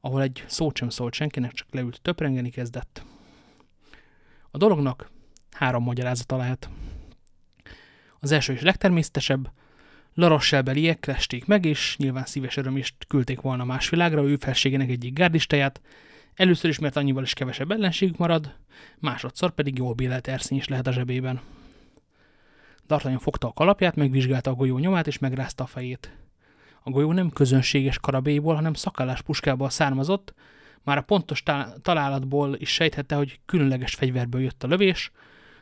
ahol 0.00 0.22
egy 0.22 0.44
szót 0.46 0.76
sem 0.76 0.88
szólt 0.88 1.14
senkinek, 1.14 1.52
csak 1.52 1.68
leült 1.70 2.00
töprengeni 2.02 2.50
kezdett. 2.50 3.04
A 4.50 4.58
dolognak 4.58 5.10
három 5.50 5.82
magyarázata 5.82 6.36
lehet. 6.36 6.68
Az 8.20 8.32
első 8.32 8.52
és 8.52 8.60
legtermészetesebb, 8.60 9.50
Larossel-beliek 10.14 11.06
lesték 11.06 11.46
meg, 11.46 11.64
és 11.64 11.96
nyilván 11.96 12.24
szíves 12.24 12.56
örömést 12.56 12.94
küldték 13.08 13.40
volna 13.40 13.64
más 13.64 13.88
világra, 13.88 14.22
ő 14.22 14.36
felségének 14.36 14.90
egyik 14.90 15.12
gárdistáját, 15.12 15.80
először 16.34 16.70
is, 16.70 16.78
mert 16.78 16.96
annyival 16.96 17.22
is 17.22 17.34
kevesebb 17.34 17.70
ellenségük 17.70 18.16
marad, 18.16 18.54
másodszor 18.98 19.50
pedig 19.50 19.78
jól 19.78 19.92
bélelt 19.92 20.28
erszény 20.28 20.58
is 20.58 20.68
lehet 20.68 20.86
a 20.86 20.92
zsebében. 20.92 21.40
D'Artagnan 22.88 23.18
fogta 23.18 23.48
a 23.48 23.52
kalapját, 23.52 23.96
megvizsgálta 23.96 24.50
a 24.50 24.54
golyó 24.54 24.78
nyomát, 24.78 25.06
és 25.06 25.18
megrázta 25.18 25.64
a 25.64 25.66
fejét. 25.66 26.16
A 26.82 26.90
golyó 26.90 27.12
nem 27.12 27.30
közönséges 27.30 27.98
karabélyból, 27.98 28.54
hanem 28.54 28.74
szakállás 28.74 29.22
puskából 29.22 29.70
származott, 29.70 30.34
már 30.84 30.98
a 30.98 31.02
pontos 31.02 31.42
találatból 31.82 32.54
is 32.54 32.72
sejthette, 32.72 33.14
hogy 33.14 33.40
különleges 33.46 33.94
fegyverből 33.94 34.40
jött 34.40 34.62
a 34.62 34.66
lövés, 34.66 35.10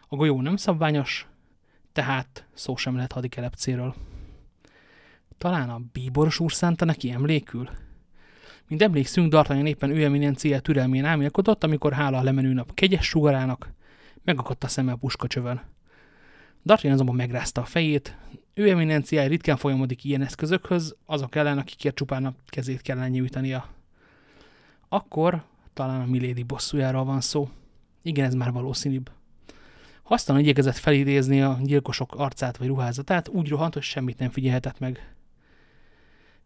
a 0.08 0.16
golyó 0.16 0.40
nem 0.40 0.56
szabványos, 0.56 1.26
tehát 1.92 2.46
szó 2.54 2.76
sem 2.76 2.94
lehet 2.94 3.12
hadikelepcéről. 3.12 3.94
Talán 5.38 5.70
a 5.70 5.80
bíboros 5.92 6.40
úr 6.40 6.52
szánta 6.52 6.84
neki 6.84 7.10
emlékül? 7.10 7.70
Mint 8.68 8.82
emlékszünk, 8.82 9.32
D'Artagnan 9.32 9.66
éppen 9.66 9.90
ő 9.90 10.04
eminencia 10.04 10.60
türelmén 10.60 11.04
álmélkodott, 11.04 11.64
amikor 11.64 11.92
hála 11.92 12.18
a 12.18 12.22
lemenő 12.22 12.52
nap 12.52 12.74
kegyes 12.74 13.06
sugarának, 13.06 13.72
megakadt 14.24 14.64
a 14.64 14.68
szeme 14.68 14.92
a 14.92 14.96
puskacsövön. 14.96 15.60
D'Artagnan 16.66 16.92
azonban 16.92 17.14
megrázta 17.14 17.60
a 17.60 17.64
fejét, 17.64 18.16
ő 18.54 18.70
eminenciája 18.70 19.28
ritkán 19.28 19.56
folyamodik 19.56 20.04
ilyen 20.04 20.22
eszközökhöz, 20.22 20.96
azok 21.06 21.34
ellen, 21.34 21.58
akikért 21.58 21.94
csupán 21.94 22.24
a 22.24 22.34
kezét 22.46 22.80
kellene 22.80 23.08
nyújtania. 23.08 23.68
Akkor 24.88 25.42
talán 25.74 26.00
a 26.00 26.06
Milady 26.06 26.42
bosszújáról 26.42 27.04
van 27.04 27.20
szó. 27.20 27.48
Igen, 28.02 28.24
ez 28.24 28.34
már 28.34 28.52
valószínűbb. 28.52 29.10
Hasztalan 30.02 30.40
igyekezett 30.40 30.76
felidézni 30.76 31.42
a 31.42 31.58
gyilkosok 31.62 32.14
arcát 32.14 32.56
vagy 32.56 32.66
ruházatát, 32.66 33.28
úgy 33.28 33.48
rohant, 33.48 33.74
hogy 33.74 33.82
semmit 33.82 34.18
nem 34.18 34.30
figyelhetett 34.30 34.78
meg. 34.78 35.16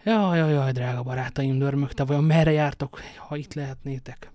Jaj, 0.05 0.39
jaj, 0.39 0.53
jaj, 0.53 0.73
drága 0.73 1.03
barátaim, 1.03 1.59
dörmögte, 1.59 2.05
vajon 2.05 2.25
merre 2.25 2.51
jártok, 2.51 3.01
ha 3.17 3.37
itt 3.37 3.55
lehetnétek? 3.55 4.33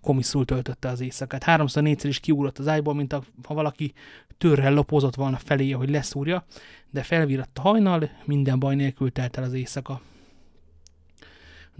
Komiszul 0.00 0.44
töltötte 0.44 0.88
az 0.88 1.00
éjszakát. 1.00 1.42
Háromszor 1.42 1.82
négyszer 1.82 2.10
is 2.10 2.20
kiugrott 2.20 2.58
az 2.58 2.68
ágyból, 2.68 2.94
mint 2.94 3.12
a, 3.12 3.22
ha 3.44 3.54
valaki 3.54 3.92
törrel 4.38 4.74
lopozott 4.74 5.14
volna 5.14 5.36
felé, 5.36 5.70
hogy 5.70 5.90
leszúrja, 5.90 6.44
de 6.90 7.02
felvíratta 7.02 7.60
hajnal, 7.60 8.10
minden 8.24 8.58
baj 8.58 8.74
nélkül 8.74 9.12
telt 9.12 9.36
el 9.36 9.44
az 9.44 9.52
éjszaka. 9.52 10.00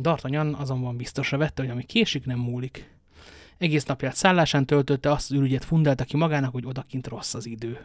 D'Artagnan 0.02 0.56
azonban 0.56 0.96
biztosra 0.96 1.38
vette, 1.38 1.62
hogy 1.62 1.70
ami 1.70 1.84
késik, 1.84 2.26
nem 2.26 2.38
múlik. 2.38 2.90
Egész 3.58 3.84
napját 3.84 4.14
szállásán 4.14 4.66
töltötte, 4.66 5.10
azt 5.10 5.30
az 5.30 5.36
ürügyet 5.36 5.64
fundelta 5.64 6.04
ki 6.04 6.16
magának, 6.16 6.52
hogy 6.52 6.66
odakint 6.66 7.06
rossz 7.06 7.34
az 7.34 7.46
idő. 7.46 7.78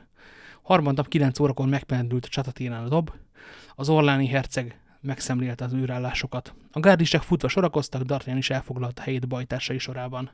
Harmadnap 0.62 1.08
kilenc 1.08 1.40
órakor 1.40 1.68
megpendült 1.68 2.26
a 2.26 2.30
csatatéren 2.30 2.84
a 2.84 2.88
dob, 2.88 3.12
az 3.76 3.90
orláni 3.90 4.28
herceg 4.28 4.76
megszemlélte 5.02 5.66
az 5.66 5.74
űrállásokat. 5.74 6.54
A 6.72 6.80
gárdisek 6.80 7.22
futva 7.22 7.48
sorakoztak, 7.48 8.02
D'Artagnan 8.06 8.38
is 8.38 8.50
elfoglalta 8.50 9.02
helyét 9.02 9.28
bajtársai 9.28 9.78
sorában. 9.78 10.32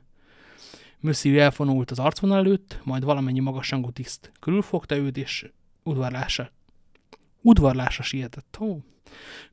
Mössziű 1.00 1.38
elfonult 1.38 1.90
az 1.90 1.98
arcvonal 1.98 2.38
előtt, 2.38 2.80
majd 2.84 3.04
valamennyi 3.04 3.40
magasrangú 3.40 3.90
tiszt 3.90 4.32
körülfogta 4.40 4.96
őt, 4.96 5.16
és 5.16 5.50
udvarlása, 5.82 6.50
udvarlása 7.40 8.02
sietett. 8.02 8.56
Ó. 8.60 8.76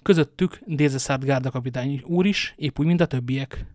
Közöttük 0.02 0.60
Dézeszárd 0.66 1.24
gárdakapitány 1.24 2.02
úr 2.06 2.26
is, 2.26 2.54
épp 2.58 2.80
úgy, 2.80 2.86
mint 2.86 3.02
a 3.02 3.06
többiek. 3.06 3.66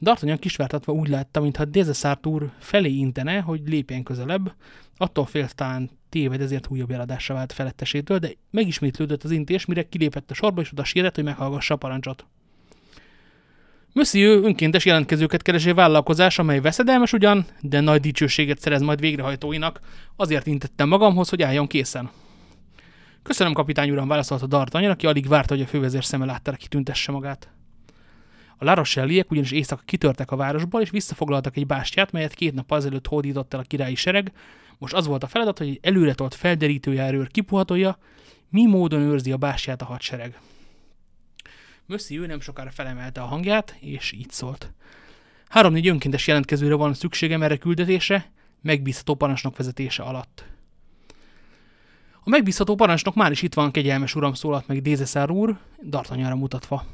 D'Artagnan 0.00 0.38
kisvártatva 0.40 0.92
úgy 0.92 1.08
látta, 1.08 1.40
mintha 1.40 1.64
Dézeszárt 1.64 2.26
úr 2.26 2.52
felé 2.58 2.90
intene, 2.90 3.40
hogy 3.40 3.68
lépjen 3.68 4.02
közelebb, 4.02 4.54
attól 4.96 5.26
félt 5.26 5.54
talán 5.54 5.90
téved, 6.14 6.40
ezért 6.40 6.66
újabb 6.70 6.90
eladásra 6.90 7.34
vált 7.34 7.52
felettesétől, 7.52 8.18
de 8.18 8.30
megismétlődött 8.50 9.24
az 9.24 9.30
intés, 9.30 9.64
mire 9.64 9.88
kilépett 9.88 10.30
a 10.30 10.34
sorba, 10.34 10.60
és 10.60 10.72
oda 10.72 10.84
sietett, 10.84 11.14
hogy 11.14 11.24
meghallgassa 11.24 11.74
a 11.74 11.76
parancsot. 11.76 12.26
Monsieur 13.92 14.44
önkéntes 14.44 14.84
jelentkezőket 14.84 15.42
keresé 15.42 15.70
vállalkozás, 15.70 16.38
amely 16.38 16.60
veszedelmes 16.60 17.12
ugyan, 17.12 17.46
de 17.60 17.80
nagy 17.80 18.00
dicsőséget 18.00 18.60
szerez 18.60 18.82
majd 18.82 19.00
végrehajtóinak, 19.00 19.80
azért 20.16 20.46
intettem 20.46 20.88
magamhoz, 20.88 21.28
hogy 21.28 21.42
álljon 21.42 21.66
készen. 21.66 22.10
Köszönöm, 23.22 23.52
kapitány 23.52 23.90
uram, 23.90 24.08
válaszolta 24.08 24.46
D'Artagnan, 24.50 24.90
aki 24.90 25.06
alig 25.06 25.28
várta, 25.28 25.54
hogy 25.54 25.62
a 25.62 25.66
fővezér 25.66 26.04
szeme 26.04 26.24
láttára 26.24 26.56
kitüntesse 26.56 27.12
magát. 27.12 27.53
A 28.56 28.64
La 28.64 28.74
Rochelle-iek 28.74 29.30
ugyanis 29.30 29.50
éjszaka 29.50 29.82
kitörtek 29.84 30.30
a 30.30 30.36
városból, 30.36 30.80
és 30.80 30.90
visszafoglaltak 30.90 31.56
egy 31.56 31.66
bástyát, 31.66 32.12
melyet 32.12 32.34
két 32.34 32.54
nap 32.54 32.70
azelőtt 32.70 33.06
hódított 33.06 33.54
el 33.54 33.60
a 33.60 33.62
királyi 33.62 33.94
sereg. 33.94 34.32
Most 34.78 34.94
az 34.94 35.06
volt 35.06 35.22
a 35.22 35.26
feladat, 35.26 35.58
hogy 35.58 35.68
egy 35.68 35.78
előretolt 35.82 36.34
felderítőjárőr 36.34 37.28
kipuhatolja, 37.28 37.98
mi 38.48 38.66
módon 38.66 39.00
őrzi 39.00 39.32
a 39.32 39.36
bástyát 39.36 39.82
a 39.82 39.84
hadsereg. 39.84 40.38
Mösszi 41.86 42.18
ő 42.18 42.26
nem 42.26 42.40
sokára 42.40 42.70
felemelte 42.70 43.20
a 43.20 43.26
hangját, 43.26 43.76
és 43.80 44.12
így 44.12 44.30
szólt. 44.30 44.72
Három-négy 45.48 45.88
önkéntes 45.88 46.26
jelentkezőre 46.26 46.74
van 46.74 46.94
szükségem 46.94 47.42
erre 47.42 47.56
küldetésre, 47.56 48.32
megbízható 48.62 49.14
parancsnok 49.14 49.56
vezetése 49.56 50.02
alatt. 50.02 50.44
A 52.20 52.30
megbízható 52.30 52.74
parancsnok 52.74 53.14
már 53.14 53.30
is 53.30 53.42
itt 53.42 53.54
van, 53.54 53.70
kegyelmes 53.70 54.14
uram, 54.14 54.34
szólalt 54.34 54.66
meg 54.66 54.82
Dézeszár 54.82 55.30
úr, 55.30 55.58
Dartanyára 55.82 56.36
mutatva. 56.36 56.84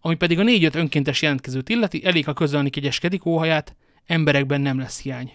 Ami 0.00 0.14
pedig 0.14 0.38
a 0.38 0.42
négy-öt 0.42 0.74
önkéntes 0.74 1.22
jelentkezőt 1.22 1.68
illeti, 1.68 2.04
elég 2.04 2.24
ha 2.24 2.32
közölni 2.32 2.70
kegyeskedik 2.70 3.26
óhaját, 3.26 3.76
emberekben 4.06 4.60
nem 4.60 4.78
lesz 4.78 5.02
hiány. 5.02 5.32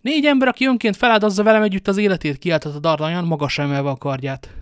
Négy 0.00 0.24
ember, 0.24 0.48
aki 0.48 0.66
önként 0.66 0.96
feláldozza 0.96 1.42
velem 1.42 1.62
együtt 1.62 1.88
az 1.88 1.96
életét, 1.96 2.38
kiáltott 2.38 2.74
a 2.74 2.78
Dardanyan, 2.78 3.24
magasra 3.24 3.62
emelve 3.62 3.90
a 3.90 3.96
kardját. 3.96 4.54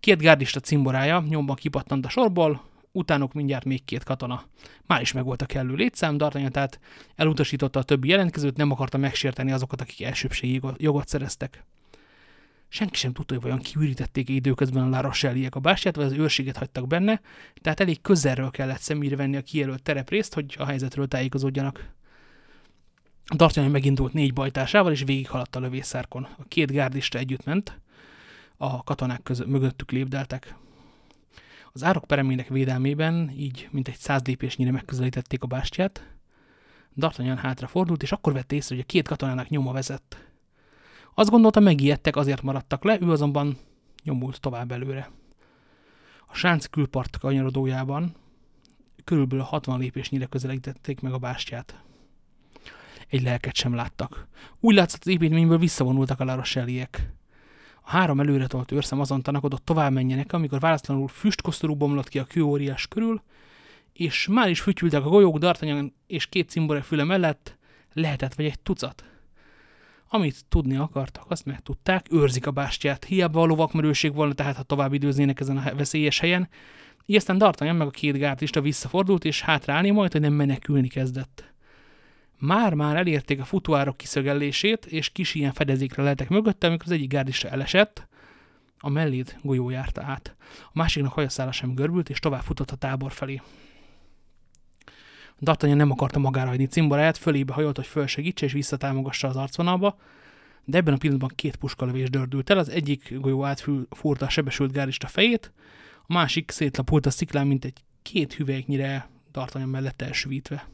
Két 0.00 0.18
gárdista 0.18 0.60
cimborája 0.60 1.24
nyomban 1.28 1.56
kipattant 1.56 2.06
a 2.06 2.08
sorból, 2.08 2.62
utánuk 2.92 3.32
mindjárt 3.32 3.64
még 3.64 3.84
két 3.84 4.04
katona. 4.04 4.44
Már 4.86 5.00
is 5.00 5.12
megvolt 5.12 5.42
a 5.42 5.46
kellő 5.46 5.74
létszám, 5.74 6.16
D'Artagnan 6.18 6.50
tehát 6.50 6.80
elutasította 7.16 7.78
a 7.78 7.82
többi 7.82 8.08
jelentkezőt, 8.08 8.56
nem 8.56 8.70
akarta 8.70 8.98
megsérteni 8.98 9.52
azokat, 9.52 9.80
akik 9.80 10.02
elsőbségi 10.02 10.60
jogot 10.76 11.08
szereztek. 11.08 11.64
Senki 12.68 12.96
sem 12.96 13.12
tudta, 13.12 13.34
hogy 13.34 13.42
vajon 13.42 13.58
kiürítették 13.58 14.28
időközben 14.28 14.82
a 14.82 14.88
Larosselliek 14.88 15.54
a 15.54 15.60
bástyát, 15.60 15.96
vagy 15.96 16.04
az 16.04 16.12
őrséget 16.12 16.56
hagytak 16.56 16.86
benne, 16.86 17.20
tehát 17.60 17.80
elég 17.80 18.00
közelről 18.00 18.50
kellett 18.50 18.80
szemére 18.80 19.16
venni 19.16 19.36
a 19.36 19.42
kijelölt 19.42 19.82
tereprészt, 19.82 20.34
hogy 20.34 20.54
a 20.58 20.64
helyzetről 20.64 21.08
tájékozódjanak. 21.08 21.96
D'Artagnan 23.36 23.70
megindult 23.70 24.12
négy 24.12 24.32
bajtásával, 24.32 24.92
és 24.92 25.02
végighaladt 25.02 25.56
a 25.56 25.60
lövészárkon. 25.60 26.28
A 26.38 26.44
két 26.48 26.70
gárdista 26.70 27.18
együtt 27.18 27.44
ment. 27.44 27.80
A 28.56 28.84
katonák 28.84 29.22
között, 29.22 29.46
mögöttük 29.46 29.90
lépdeltek. 29.90 30.54
Az 31.72 31.84
árok 31.84 32.04
peremének 32.04 32.48
védelmében 32.48 33.30
így 33.36 33.68
mint 33.70 33.88
egy 33.88 33.96
száz 33.96 34.22
lépésnyire 34.24 34.70
megközelítették 34.70 35.42
a 35.42 35.46
bástyát. 35.46 36.06
D'Artagnan 37.00 37.38
hátra 37.40 37.66
fordult, 37.66 38.02
és 38.02 38.12
akkor 38.12 38.32
vette 38.32 38.54
észre, 38.54 38.74
hogy 38.74 38.84
a 38.84 38.92
két 38.92 39.08
katonának 39.08 39.48
nyoma 39.48 39.72
vezet. 39.72 40.27
Azt 41.18 41.30
gondolta, 41.30 41.60
megijedtek, 41.60 42.16
azért 42.16 42.42
maradtak 42.42 42.84
le, 42.84 42.98
ő 43.00 43.10
azonban 43.10 43.58
nyomult 44.04 44.40
tovább 44.40 44.72
előre. 44.72 45.10
A 46.26 46.34
sánc 46.34 46.66
külpart 46.66 47.18
kanyarodójában 47.18 48.14
körülbelül 49.04 49.44
60 49.44 49.78
lépésnyire 49.78 50.26
közelítették 50.26 51.00
meg 51.00 51.12
a 51.12 51.18
bástyát. 51.18 51.82
Egy 53.08 53.22
lelket 53.22 53.54
sem 53.54 53.74
láttak. 53.74 54.26
Úgy 54.60 54.74
látszott, 54.74 55.00
az 55.00 55.06
építményből 55.06 55.58
visszavonultak 55.58 56.20
a 56.20 56.24
laroseliek. 56.24 57.12
A 57.82 57.90
három 57.90 58.20
előretolt 58.20 58.72
őrszem 58.72 59.00
azon 59.00 59.22
tanakodott 59.22 59.64
tovább 59.64 59.92
menjenek, 59.92 60.32
amikor 60.32 60.60
választlanul 60.60 61.08
füstkosztorú 61.08 61.74
bomlott 61.74 62.08
ki 62.08 62.18
a 62.18 62.24
kőóriás 62.24 62.86
körül, 62.86 63.22
és 63.92 64.28
már 64.30 64.48
is 64.48 64.60
fütyültek 64.60 65.04
a 65.04 65.08
golyók 65.08 65.36
D'Artagnan 65.40 65.92
és 66.06 66.26
két 66.26 66.50
cimbora 66.50 66.82
füle 66.82 67.04
mellett, 67.04 67.58
lehetett 67.92 68.34
vagy 68.34 68.44
egy 68.44 68.60
tucat. 68.60 69.04
Amit 70.10 70.44
tudni 70.48 70.76
akartak, 70.76 71.30
azt 71.30 71.44
megtudták, 71.44 72.06
őrzik 72.10 72.46
a 72.46 72.50
bástyát. 72.50 73.04
Hiába 73.04 73.42
a 73.42 73.44
lovakmerőség 73.44 74.14
volna, 74.14 74.32
tehát 74.32 74.56
ha 74.56 74.62
tovább 74.62 74.92
időznének 74.92 75.40
ezen 75.40 75.56
a 75.56 75.74
veszélyes 75.74 76.18
helyen. 76.18 76.48
Így 77.06 77.16
aztán 77.16 77.36
D'Artagnan 77.40 77.76
meg 77.76 77.86
a 77.86 77.90
két 77.90 78.16
gárdista 78.16 78.60
visszafordult, 78.60 79.24
és 79.24 79.42
hátrálni 79.42 79.90
majd, 79.90 80.12
hogy 80.12 80.20
nem 80.20 80.32
menekülni 80.32 80.88
kezdett. 80.88 81.52
Már-már 82.38 82.96
elérték 82.96 83.40
a 83.40 83.44
futóárok 83.44 83.96
kiszögellését, 83.96 84.86
és 84.86 85.08
kis 85.08 85.34
ilyen 85.34 85.52
fedezékre 85.52 86.02
lehetek 86.02 86.28
mögötte, 86.28 86.66
amikor 86.66 86.86
az 86.86 86.92
egyik 86.92 87.10
gárdista 87.10 87.48
elesett, 87.48 88.08
a 88.78 88.88
mellét 88.88 89.38
golyó 89.42 89.70
járta 89.70 90.02
át. 90.02 90.36
A 90.64 90.70
másiknak 90.72 91.12
hajaszála 91.12 91.52
sem 91.52 91.74
görbült, 91.74 92.08
és 92.08 92.18
tovább 92.18 92.42
futott 92.42 92.70
a 92.70 92.76
tábor 92.76 93.12
felé. 93.12 93.40
D'Artagnan 95.40 95.76
nem 95.76 95.90
akarta 95.90 96.18
magára 96.18 96.48
hagyni 96.48 96.66
cimboráját, 96.66 97.16
fölébe 97.16 97.52
hajolt, 97.52 97.76
hogy 97.76 97.86
fölsegítse 97.86 98.44
és 98.44 98.52
visszatámogassa 98.52 99.28
az 99.28 99.36
arcvonalba, 99.36 99.98
de 100.64 100.78
ebben 100.78 100.94
a 100.94 100.96
pillanatban 100.96 101.32
két 101.34 101.56
puskalövés 101.56 102.10
dördült 102.10 102.50
el, 102.50 102.58
az 102.58 102.68
egyik 102.68 103.18
golyó 103.20 103.44
átfúrta 103.44 104.26
a 104.26 104.28
sebesült 104.28 104.72
gárista 104.72 105.06
fejét, 105.06 105.52
a 106.06 106.12
másik 106.12 106.50
szétlapult 106.50 107.06
a 107.06 107.10
sziklán, 107.10 107.46
mint 107.46 107.64
egy 107.64 107.82
két 108.02 108.34
hüvelyknyire 108.34 109.08
D'Artagnan 109.34 109.70
mellett 109.70 110.02
elsüvítve. 110.02 110.68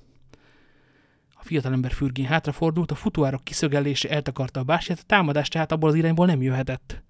A 1.35 1.44
fiatalember 1.44 1.92
fürgén 1.92 2.26
hátrafordult, 2.26 2.90
a 2.90 2.94
futóárok 2.94 3.44
kiszögellése 3.44 4.09
eltakarta 4.09 4.61
a 4.61 4.64
bástyát, 4.64 4.99
a 4.99 5.06
támadás 5.06 5.49
tehát 5.49 5.73
abból 5.73 5.88
az 5.88 5.94
irányból 5.94 6.26
nem 6.26 6.42
jöhetett. 6.42 7.02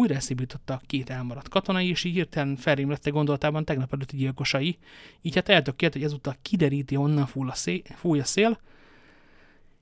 Újra 0.00 0.14
eszébe 0.14 0.44
a 0.66 0.80
két 0.86 1.10
elmaradt 1.10 1.48
katonai, 1.48 1.88
és 1.88 2.04
így 2.04 2.14
hirtelen 2.14 2.56
felrém 2.56 2.90
lett 2.90 3.08
gondolatában 3.08 3.64
tegnap 3.64 3.92
előtti 3.92 4.16
gyilkosai, 4.16 4.78
így 5.22 5.34
hát 5.34 5.48
eltökélt, 5.48 5.92
hogy 5.92 6.02
ezúttal 6.02 6.36
kideríti, 6.42 6.96
onnan 6.96 7.26
fúl 7.26 7.50
a 7.50 7.54
szél, 7.54 7.82
fúj 7.94 8.20
a 8.20 8.24
szél, 8.24 8.60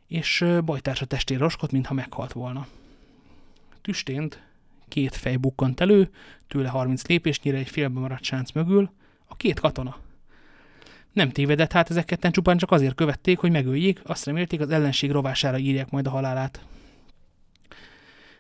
és 0.07 0.45
bajtársa 0.65 1.05
testére 1.05 1.41
roskott, 1.41 1.73
mintha 1.73 1.95
meghalt 1.95 2.33
volna. 2.33 2.67
Tüstént 3.83 4.43
két 4.89 5.15
fej 5.15 5.37
bukkant 5.37 5.81
elő, 5.81 6.11
tőle 6.49 6.69
30 6.69 7.07
lépésnyire 7.07 7.59
egy 7.59 7.69
félbe 7.69 8.01
maradt 8.01 8.23
sánc 8.23 8.53
mögül, 8.53 8.91
a 9.27 9.37
két 9.37 9.61
katona. 9.61 9.97
Nem 11.13 11.31
tévedett, 11.31 11.73
hát 11.73 11.91
ezek 11.91 12.05
ketten 12.05 12.33
csupán 12.33 12.57
csak 12.57 12.71
azért 12.71 12.95
követték, 12.95 13.39
hogy 13.39 13.51
megöljék, 13.51 14.01
azt 14.05 14.25
remélték, 14.25 14.61
az 14.61 14.71
ellenség 14.71 15.11
rovására 15.11 15.59
írják 15.59 15.91
majd 15.91 16.07
a 16.07 16.11
halálát. 16.11 16.65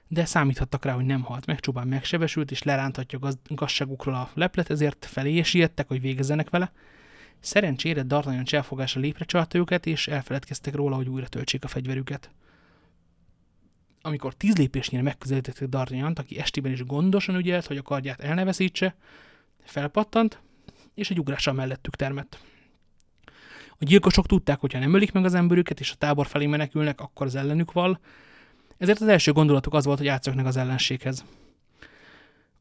De 0.09 0.25
számíthattak 0.25 0.85
rá, 0.85 0.93
hogy 0.93 1.05
nem 1.05 1.23
halt 1.23 1.47
meg, 1.47 1.61
csupán 1.61 1.89
megsebesült, 1.89 2.51
és 2.51 2.63
leránthatja 2.63 3.19
gaz 3.19 3.39
gazságukról 3.45 4.15
a 4.15 4.31
leplet, 4.35 4.71
ezért 4.71 5.05
felé 5.05 5.43
siettek, 5.43 5.89
hogy 5.89 6.01
végezzenek 6.01 6.51
vele. 6.51 6.73
Szerencsére 7.41 8.03
D'Artagnan 8.09 8.45
cselfogása 8.45 9.01
lépre 9.01 9.25
csalta 9.25 9.59
őket, 9.59 9.87
és 9.87 10.09
elfeledkeztek 10.09 10.75
róla, 10.75 10.97
hogy 10.97 11.09
újra 11.09 11.27
töltsék 11.27 11.65
a 11.65 11.69
fegyverüket. 11.69 12.31
Amikor 14.03 14.35
tíz 14.35 14.57
lépésnyire 14.57 15.03
megközelítették 15.03 15.69
D'Artagnant, 15.71 16.19
aki 16.19 16.39
estében 16.39 16.73
is 16.73 16.85
gondosan 16.85 17.35
ügyelt, 17.35 17.67
hogy 17.67 17.77
a 17.77 17.83
kardját 17.83 18.21
elneveszítse, 18.21 18.95
felpattant, 19.65 20.41
és 20.95 21.11
egy 21.11 21.19
ugrással 21.19 21.55
mellettük 21.55 21.97
termett. 21.97 22.39
A 23.79 23.85
gyilkosok 23.85 24.27
tudták, 24.27 24.61
hogy 24.61 24.73
ha 24.73 24.79
nem 24.79 24.95
ölik 24.95 25.13
meg 25.13 25.25
az 25.25 25.35
emberüket, 25.35 25.81
és 25.81 25.93
a 25.93 25.95
tábor 25.95 26.27
felé 26.27 26.47
menekülnek, 26.47 27.01
akkor 27.01 27.27
az 27.27 27.35
ellenük 27.35 27.73
val, 27.73 28.01
ezért 28.79 29.01
az 29.01 29.09
első 29.09 29.33
gondolatuk 29.33 29.75
az 29.75 29.85
volt, 29.85 29.99
hogy 29.99 30.09
átszöknek 30.09 30.47
az 30.47 30.57
ellenséghez. 30.57 31.25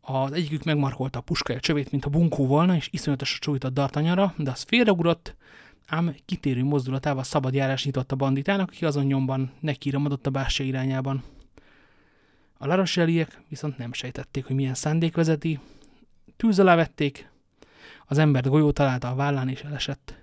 Az 0.01 0.32
egyikük 0.32 0.63
megmarkolta 0.63 1.19
a 1.19 1.21
puskája 1.21 1.60
csövét, 1.60 1.91
mint 1.91 2.06
a 2.06 2.10
bunkó 2.10 2.47
volna, 2.47 2.75
és 2.75 2.88
iszonyatos 2.91 3.36
a 3.36 3.39
csújtott 3.39 3.73
Dartanyara, 3.73 4.34
de 4.38 4.51
az 4.51 4.62
félreugrott, 4.62 5.36
ám 5.88 6.15
kitérő 6.25 6.63
mozdulatával 6.63 7.23
szabad 7.23 7.54
járás 7.54 7.86
nyitott 7.86 8.12
a 8.12 8.15
banditának, 8.15 8.69
aki 8.69 8.86
azon 8.86 9.06
nyomban 9.06 9.51
nekiramodott 9.60 10.28
a 10.28 10.30
bástya 10.30 10.63
irányában. 10.63 11.23
A 12.58 12.67
laroseliek 12.67 13.41
viszont 13.49 13.78
nem 13.78 13.93
sejtették, 13.93 14.45
hogy 14.45 14.56
milyen 14.56 14.73
szándék 14.73 15.15
vezeti, 15.15 15.60
tűz 16.38 16.60
alá 16.60 16.75
vették, 16.75 17.30
az 18.06 18.17
embert 18.17 18.47
golyó 18.47 18.71
találta 18.71 19.10
a 19.10 19.15
vállán 19.15 19.49
és 19.49 19.62
elesett. 19.62 20.15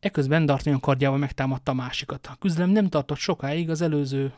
Eközben 0.00 0.44
D'Artagnan 0.46 0.78
kardjával 0.80 1.18
megtámadta 1.18 1.72
a 1.72 1.74
másikat. 1.74 2.26
A 2.26 2.36
küzdelem 2.40 2.70
nem 2.70 2.88
tartott 2.88 3.18
sokáig, 3.18 3.70
az 3.70 3.80
előző 3.80 4.32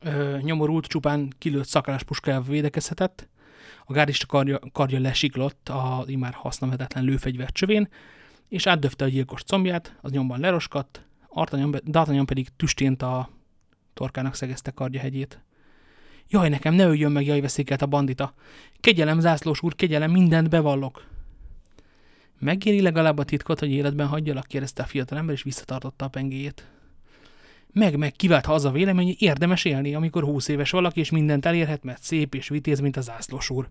ö, 0.00 0.38
nyomorult 0.40 0.86
csupán 0.86 1.32
kilőtt 1.38 1.66
szakrás 1.66 2.02
puskájával 2.02 2.48
védekezhetett, 2.48 3.28
a 3.84 3.92
gárdista 3.92 4.26
kardja, 4.26 4.58
kardja 4.72 5.00
lesiklott 5.00 5.68
a 5.68 6.04
immár 6.06 6.32
használhatatlan 6.32 7.04
lőfegyver 7.04 7.52
csövén, 7.52 7.88
és 8.48 8.66
átdöfte 8.66 9.04
a 9.04 9.08
gyilkos 9.08 9.42
combját, 9.42 9.96
az 10.00 10.10
nyomban 10.10 10.40
leroskadt, 10.40 11.02
D'Artagnan 11.34 12.24
pedig 12.26 12.48
tüstént 12.56 13.02
a 13.02 13.30
torkának 13.94 14.34
szegezte 14.34 14.70
kardjahegyét. 14.70 15.40
Jaj, 16.28 16.48
nekem 16.48 16.74
ne 16.74 16.84
öljön 16.84 17.12
meg, 17.12 17.26
jaj, 17.26 17.40
veszékelt 17.40 17.82
a 17.82 17.86
bandita. 17.86 18.34
Kegyelem, 18.80 19.20
zászlós 19.20 19.62
úr, 19.62 19.74
kegyelem, 19.74 20.10
mindent 20.10 20.48
bevallok. 20.48 21.06
Megéri 22.38 22.80
legalább 22.80 23.18
a 23.18 23.24
titkot, 23.24 23.58
hogy 23.58 23.70
életben 23.70 24.06
hagyjalak, 24.06 24.46
kérdezte 24.46 24.82
a 24.82 24.86
fiatalember, 24.86 25.34
és 25.34 25.42
visszatartotta 25.42 26.04
a 26.04 26.08
pengéjét. 26.08 26.66
Meg, 27.72 27.96
meg 27.96 28.12
kivált 28.12 28.44
ha 28.44 28.52
az 28.52 28.64
a 28.64 28.70
vélemény, 28.70 29.06
hogy 29.06 29.22
érdemes 29.22 29.64
élni, 29.64 29.94
amikor 29.94 30.22
húsz 30.22 30.48
éves 30.48 30.70
valaki, 30.70 31.00
és 31.00 31.10
mindent 31.10 31.46
elérhet, 31.46 31.82
mert 31.82 32.02
szép 32.02 32.34
és 32.34 32.48
vitéz, 32.48 32.80
mint 32.80 32.96
a 32.96 33.00
zászlós 33.00 33.50
úr. 33.50 33.68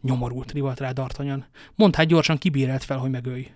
Nyomorult, 0.00 0.52
rivalt 0.52 0.80
rá 0.80 0.90
D'Artagnan. 0.94 1.44
Mondd 1.74 1.96
hát 1.96 2.06
gyorsan 2.06 2.38
kibérelt 2.38 2.84
fel, 2.84 2.98
hogy 2.98 3.10
megölj. 3.10 3.50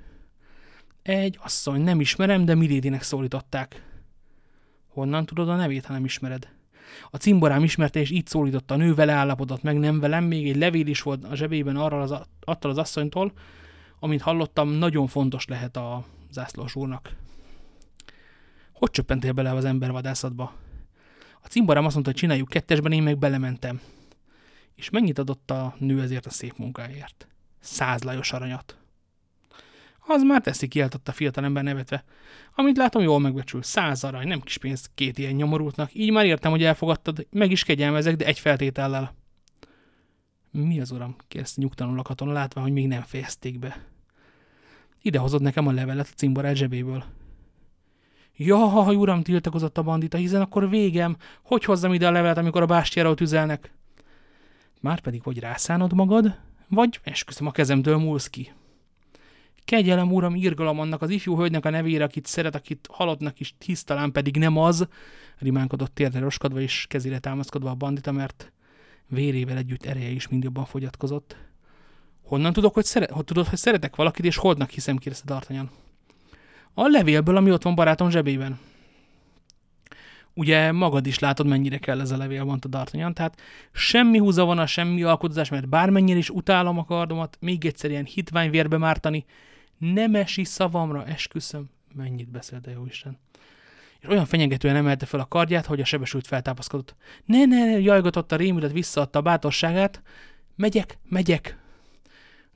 Egy 1.03 1.39
asszony, 1.43 1.81
nem 1.81 2.01
ismerem, 2.01 2.45
de 2.45 2.55
Milédinek 2.55 3.03
szólították. 3.03 3.83
Honnan 4.89 5.27
tudod 5.27 5.49
a 5.49 5.57
nevét, 5.57 5.85
ha 5.85 5.93
nem 5.93 6.05
ismered? 6.05 6.49
A 7.11 7.17
cimborám 7.17 7.65
ismerte, 7.65 8.01
és 8.01 8.11
így 8.11 8.27
szólította 8.27 8.75
a 8.75 8.77
nő, 8.77 8.95
vele 8.95 9.13
állapodott 9.13 9.63
meg, 9.63 9.79
nem 9.79 10.01
velem, 10.01 10.25
még 10.25 10.49
egy 10.49 10.57
levél 10.57 10.87
is 10.87 11.03
volt 11.03 11.25
a 11.25 11.37
zsebében 11.37 11.77
arra 11.77 12.01
az, 12.01 12.15
attól 12.41 12.71
az 12.71 12.79
asszonytól, 12.79 13.33
amint 13.99 14.23
hallottam, 14.23 14.71
nagyon 14.71 15.07
fontos 15.07 15.47
lehet 15.47 15.77
a 15.77 16.05
zászlós 16.31 16.75
úrnak. 16.75 17.13
Hogy 18.79 18.91
csöppentél 18.91 19.33
bele 19.33 19.53
az 19.53 19.65
embervadászatba? 19.65 20.55
A 21.43 21.47
cimborám 21.47 21.85
azt 21.85 21.95
mondta, 21.95 22.11
hogy 22.11 22.21
csináljuk 22.21 22.49
kettesben, 22.49 22.93
én 22.93 23.03
meg 23.03 23.19
belementem. 23.19 23.81
És 24.75 24.91
mennyit 24.91 25.19
adott 25.19 25.51
a 25.51 25.75
nő 25.79 26.03
ezért 26.03 26.27
a 26.27 26.31
szép 26.31 26.57
munkáért? 26.57 27.29
Száz 27.61 28.03
lajos 28.03 28.33
aranyat. 28.33 28.79
Az 30.07 30.23
már 30.23 30.41
teszi, 30.41 30.69
kiáltott 30.69 31.09
a 31.09 31.13
fiatalember 31.13 31.63
nevetve. 31.63 32.05
Amit 32.55 32.77
látom, 32.77 33.03
jól 33.03 33.21
megbecsül. 33.21 33.63
Száz 33.63 34.05
arany, 34.05 34.29
nem 34.29 34.41
kis 34.41 34.59
pénz 34.59 34.91
két 34.95 35.19
ilyen 35.19 35.35
nyomorultnak. 35.35 35.95
Így 35.95 36.11
már 36.11 36.25
értem, 36.25 36.51
hogy 36.51 36.63
elfogadtad, 36.63 37.27
meg 37.31 37.51
is 37.51 37.65
kegyelmezek, 37.65 38.17
de 38.17 38.25
egy 38.25 38.39
feltétellel. 38.39 39.15
Mi 40.51 40.81
az 40.81 40.91
uram? 40.91 41.17
kérdezte 41.29 41.61
nyugtalanul 41.61 41.99
a 41.99 42.03
katona, 42.03 42.33
látva, 42.33 42.61
hogy 42.61 42.73
még 42.73 42.87
nem 42.87 43.03
fejezték 43.03 43.59
be. 43.59 43.85
Ide 45.03 45.19
hozod 45.19 45.43
nekem 45.43 45.67
a 45.67 45.73
levelet 45.73 46.09
a 46.13 46.17
cimborát 46.17 46.57
zsebéből. 46.57 47.05
Jaj, 48.41 48.95
uram, 48.95 49.23
tiltakozott 49.23 49.79
a 49.79 49.83
bandita, 49.83 50.17
hiszen 50.17 50.41
akkor 50.41 50.69
végem. 50.69 51.17
Hogy 51.43 51.65
hozzam 51.65 51.93
ide 51.93 52.07
a 52.07 52.11
levelet, 52.11 52.39
amikor 52.39 52.63
a 52.63 52.67
bástyáról 52.67 53.15
tüzelnek? 53.15 53.73
Márpedig 54.81 55.23
vagy 55.23 55.39
rászánod 55.39 55.93
magad, 55.93 56.39
vagy 56.69 57.01
esküszöm 57.03 57.47
a 57.47 57.51
kezemtől 57.51 57.97
múlsz 57.97 58.29
ki. 58.29 58.53
Kegyelem, 59.65 60.13
uram, 60.13 60.35
írgalom 60.35 60.81
annak 60.81 61.03
az 61.03 61.11
ifjú 61.11 61.37
hölgynek 61.37 61.65
a 61.65 61.71
nevére, 61.71 62.05
akit 62.05 62.27
szeret, 62.27 62.55
akit 62.55 62.89
halottnak 62.93 63.41
is 63.41 63.55
hisz, 63.59 63.85
pedig 64.13 64.37
nem 64.37 64.57
az, 64.57 64.89
rimánkodott 65.39 65.95
térdre 65.95 66.21
roskadva 66.21 66.61
és 66.61 66.87
kezére 66.89 67.19
támaszkodva 67.19 67.71
a 67.71 67.75
bandita, 67.75 68.13
mert 68.13 68.53
vérével 69.07 69.57
együtt 69.57 69.85
ereje 69.85 70.09
is 70.09 70.29
mind 70.29 70.43
jobban 70.43 70.65
fogyatkozott. 70.65 71.37
Honnan 72.23 72.53
tudok, 72.53 72.75
hogy, 72.75 72.85
szeret, 72.85 73.11
hogy 73.11 73.25
tudod, 73.25 73.47
hogy 73.47 73.59
szeretek 73.59 73.97
valakit, 73.97 74.25
és 74.25 74.37
holdnak 74.37 74.71
hiszem, 74.71 74.97
kérdezte 74.97 75.35
D'Artagnan. 75.35 75.69
A 76.81 76.89
levélből, 76.89 77.37
ami 77.37 77.53
ott 77.53 77.63
van 77.63 77.75
barátom 77.75 78.11
zsebében. 78.11 78.59
ugye 80.35 80.73
magad 80.73 81.07
is 81.07 81.19
látod, 81.19 81.47
mennyire 81.47 81.79
kell 81.79 82.01
ez 82.01 82.11
a 82.11 82.17
levél, 82.17 82.45
mondta 82.45 82.69
D'Artagnan, 82.69 83.15
tehát 83.15 83.41
semmi 83.73 84.19
húzavona, 84.19 84.67
semmi 84.67 85.03
alkotozás, 85.03 85.49
mert 85.49 85.69
bármennyire 85.69 86.19
is 86.19 86.31
utálom 86.31 86.79
a 86.79 86.85
kardomat, 86.85 87.37
még 87.41 87.65
egyszer 87.65 87.91
ilyen 87.91 88.05
hitvány 88.05 88.51
vérbe 88.51 88.79
mártani, 88.79 89.25
nem 89.79 90.15
esi 90.15 90.45
szavamra, 90.45 91.07
esküszöm, 91.07 91.71
mennyit 91.95 92.31
beszélt 92.31 92.67
a 92.67 92.71
jóisten. 92.71 93.19
És 94.01 94.09
olyan 94.09 94.27
fenyegetően 94.27 94.77
emelte 94.77 95.07
fel 95.07 95.21
a 95.21 95.29
kardját, 95.29 95.67
hogy 95.67 95.81
a 95.81 95.85
sebesült 95.85 96.27
feltápaszkodott. 96.27 96.95
Ne, 97.25 97.45
ne, 97.45 97.65
ne, 97.65 97.81
jajgatott 97.81 98.33
a 98.33 98.37
rémület, 98.37 98.73
visszaadta 98.73 99.19
a 99.19 99.23
bátorságát. 99.23 100.03
Megyek, 100.57 100.99
megyek. 101.09 101.59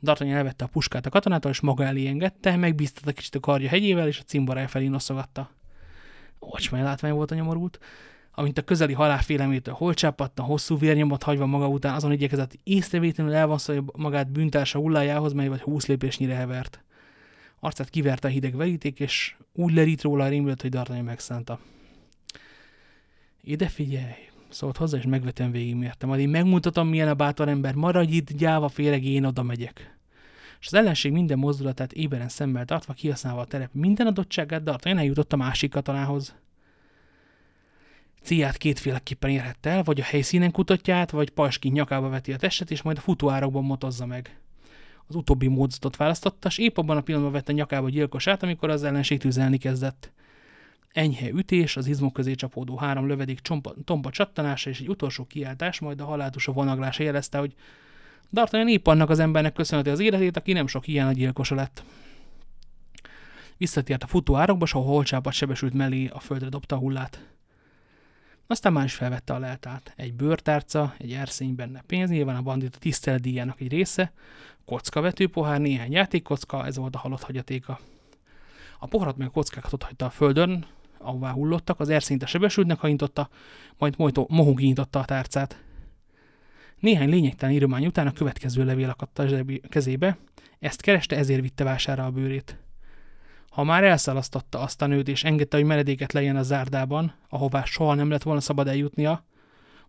D'Artagnan 0.03 0.37
elvette 0.37 0.65
a 0.65 0.69
puskát 0.69 1.07
a 1.07 1.11
katonától, 1.11 1.51
és 1.51 1.61
maga 1.61 1.85
elé 1.85 2.07
engedte, 2.07 2.57
megbíztatta 2.57 3.13
kicsit 3.13 3.35
a 3.35 3.41
kardja 3.41 3.69
hegyével, 3.69 4.07
és 4.07 4.19
a 4.19 4.23
cimborája 4.23 4.69
felé 4.69 4.87
noszogatta. 4.87 5.51
Ocsmai 6.39 6.81
látvány 6.81 7.13
volt 7.13 7.31
a 7.31 7.35
nyomorult. 7.35 7.79
Amint 8.35 8.59
a 8.59 8.63
közeli 8.63 8.93
halálfélemétől 8.93 9.75
hol 9.75 9.95
csápadt, 9.95 10.39
a 10.39 10.43
hosszú 10.43 10.79
vérnyomot 10.79 11.23
hagyva 11.23 11.47
maga 11.47 11.69
után, 11.69 11.95
azon 11.95 12.13
igyekezett 12.13 12.59
észrevétlenül 12.65 13.35
elvonszolja 13.35 13.85
magát 13.97 14.31
bűntársa 14.31 14.79
hullájához, 14.79 15.33
mely 15.33 15.49
vagy 15.49 15.61
húsz 15.61 15.87
lépésnyire 15.87 16.35
hevert. 16.35 16.83
Arcát 17.61 17.91
kiverte 17.91 18.29
a 18.29 18.31
hideg 18.31 18.57
veríték, 18.57 19.01
és 19.01 19.37
úgy 19.53 19.73
lerít 19.73 20.03
róla 20.03 20.25
a 20.25 20.29
rémület, 20.29 20.63
hogy 20.63 20.71
D'Artagnan 20.71 21.05
megszánta. 21.05 21.59
Ide 23.41 23.69
figyelj, 23.69 24.13
szólt 24.53 24.77
hozzá, 24.77 24.99
és 24.99 25.05
megvetően 25.05 25.51
végigmértem. 25.51 26.09
Majd 26.09 26.21
én 26.21 26.29
megmutatom, 26.29 26.89
milyen 26.89 27.09
a 27.09 27.15
bátor 27.15 27.49
ember, 27.49 27.75
maradj 27.75 28.13
itt, 28.13 28.33
gyáva 28.33 28.69
féreg, 28.69 29.05
én 29.05 29.25
oda 29.25 29.43
megyek. 29.43 29.97
És 30.61 30.67
az 30.67 30.75
ellenség 30.75 31.13
minden 31.13 31.39
mozdulatát 31.39 31.93
éberen 31.93 32.29
szemmel 32.29 32.65
tartva, 32.65 32.93
kihasználva 32.93 33.41
a 33.41 33.45
terep 33.45 33.71
minden 33.73 34.07
adottságát, 34.07 34.63
D'Artagnan 34.65 34.99
eljutott 34.99 35.33
a 35.33 35.37
másik 35.37 35.71
katonához. 35.71 36.35
Célját 38.23 38.57
kétféleképpen 38.57 39.31
érhette 39.31 39.71
el, 39.71 39.83
vagy 39.83 40.01
a 40.01 40.05
helyszínen 40.05 40.51
kutatja 40.51 40.97
át, 40.97 41.11
vagy 41.11 41.31
pajskin 41.31 41.73
nyakába 41.73 42.09
veti 42.09 42.33
a 42.33 42.37
testet, 42.37 42.71
és 42.71 42.83
majd 42.83 42.97
a 42.97 43.01
futóárokban 43.01 43.65
motozza 43.65 44.07
meg. 44.07 44.41
Az 45.07 45.15
utóbbi 45.15 45.47
módzatot 45.47 45.97
választotta, 45.97 46.49
és 46.49 46.59
épp 46.59 46.79
abban 46.79 46.97
a 46.97 47.01
pillanatban 47.01 47.35
vette 47.35 47.53
nyakába 47.53 47.87
a 47.87 47.91
gyilkosát, 47.91 48.43
amikor 48.43 48.71
az 48.71 48.85
ellenség 48.85 49.19
tüzelni 49.19 49.59
kezdett. 49.59 50.13
Enyhe 50.93 51.31
ütés, 51.31 51.77
az 51.77 51.87
izmok 51.87 52.13
közé 52.13 52.35
csapódó 52.35 52.77
három 52.77 53.07
lövedék 53.07 53.41
csompa, 53.41 53.75
tomba 53.85 54.11
csattanása 54.11 54.71
és 54.71 54.81
egy 54.81 54.89
utolsó 54.89 55.25
kiáltás, 55.25 55.81
majd 55.81 56.01
a 56.01 56.05
halátusa 56.05 56.53
vonaglása 56.53 57.03
jelezte, 57.03 57.39
hogy 57.39 57.55
D'Artagnan 58.35 58.69
épp 58.69 58.87
annak 58.87 59.11
az 59.11 59.19
embernek 59.19 59.53
köszönheti 59.53 59.91
az 59.91 60.01
életét, 60.01 60.37
aki 60.37 60.53
nem 60.53 60.67
sok 60.67 60.87
ilyen 60.87 61.07
a 61.07 61.13
gyilkosa 61.13 61.55
lett. 61.55 61.85
Visszatért 63.57 64.03
a 64.03 64.07
futó 64.07 64.37
árokba, 64.37 64.67
s 64.67 64.75
a 64.75 64.79
holcsápat 64.79 65.33
sebesült 65.33 65.75
mellé 65.75 66.07
a 66.07 66.21
földre 66.21 66.49
dobta 66.49 66.77
a 66.77 66.79
hullát. 66.79 67.27
Aztán 68.47 68.73
már 68.73 68.85
is 68.85 68.95
felvette 68.95 69.35
a 69.35 69.39
leltát. 69.39 69.93
Egy 69.97 70.15
bőrtárca, 70.15 70.95
egy 70.99 71.13
erszény 71.13 71.55
benne 71.55 71.83
pénz, 71.87 72.11
nyilván 72.11 72.37
a 72.37 72.43
bandita 72.43 72.79
tiszteletdíjának 72.79 73.61
egy 73.61 73.71
része, 73.71 74.13
kockavető 74.65 75.29
pohár, 75.29 75.61
néhány 75.61 75.93
játékkocka, 75.93 76.67
ez 76.67 76.77
volt 76.77 76.95
a 76.95 76.99
halott 76.99 77.23
hagyatéka. 77.23 77.81
A 78.79 78.87
poharat 78.87 79.17
meg 79.17 79.27
a 79.27 79.31
kockákat 79.31 79.73
ott 79.73 79.83
hagyta 79.83 80.05
a 80.05 80.11
földön, 80.11 80.67
ahová 81.03 81.31
hullottak, 81.31 81.81
az 81.81 81.89
erszényt 81.89 82.23
a 82.23 82.27
sebesültnek 82.27 82.79
haintotta, 82.79 83.29
majd 83.79 83.95
mohó 84.29 84.55
kinyitotta 84.55 84.99
a 84.99 85.05
tárcát. 85.05 85.63
Néhány 86.79 87.09
lényegtelen 87.09 87.55
íromány 87.55 87.87
után 87.87 88.07
a 88.07 88.13
következő 88.13 88.65
levél 88.65 88.89
akadt 88.89 89.19
a 89.19 89.45
kezébe, 89.69 90.19
ezt 90.59 90.81
kereste, 90.81 91.17
ezért 91.17 91.41
vitte 91.41 91.65
vására 91.65 92.05
a 92.05 92.11
bőrét. 92.11 92.57
Ha 93.51 93.65
már 93.65 93.85
elszalasztotta 93.85 94.59
azt 94.59 94.83
a 94.83 94.87
nőt, 94.87 95.09
és 95.09 95.25
engedte, 95.25 95.57
hogy 95.57 95.67
meredéket 95.67 96.13
legyen 96.13 96.37
a 96.37 96.43
zárdában, 96.43 97.15
ahová 97.29 97.65
soha 97.65 97.95
nem 97.95 98.11
lett 98.11 98.23
volna 98.23 98.41
szabad 98.41 98.69
eljutnia, 98.69 99.25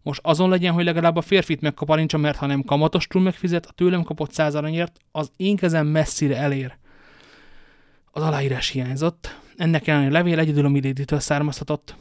most 0.01 0.19
azon 0.23 0.49
legyen, 0.49 0.73
hogy 0.73 0.83
legalább 0.83 1.15
a 1.15 1.21
férfit 1.21 1.61
megkaparincsa, 1.61 2.17
mert 2.17 2.37
ha 2.37 2.45
nem 2.45 2.63
kamatostul 2.63 3.21
megfizet, 3.21 3.65
a 3.65 3.71
tőlem 3.71 4.03
kapott 4.03 4.31
száz 4.31 4.55
aranyért, 4.55 4.99
az 5.11 5.31
én 5.35 5.55
kezem 5.55 5.87
messzire 5.87 6.37
elér. 6.37 6.77
Az 8.11 8.23
aláírás 8.23 8.69
hiányzott. 8.69 9.39
Ennek 9.57 9.87
ellenére 9.87 10.09
a 10.09 10.13
levél 10.13 10.39
egyedül 10.39 10.65
a 10.65 10.69
Miléditől 10.69 11.19
származhatott. 11.19 11.95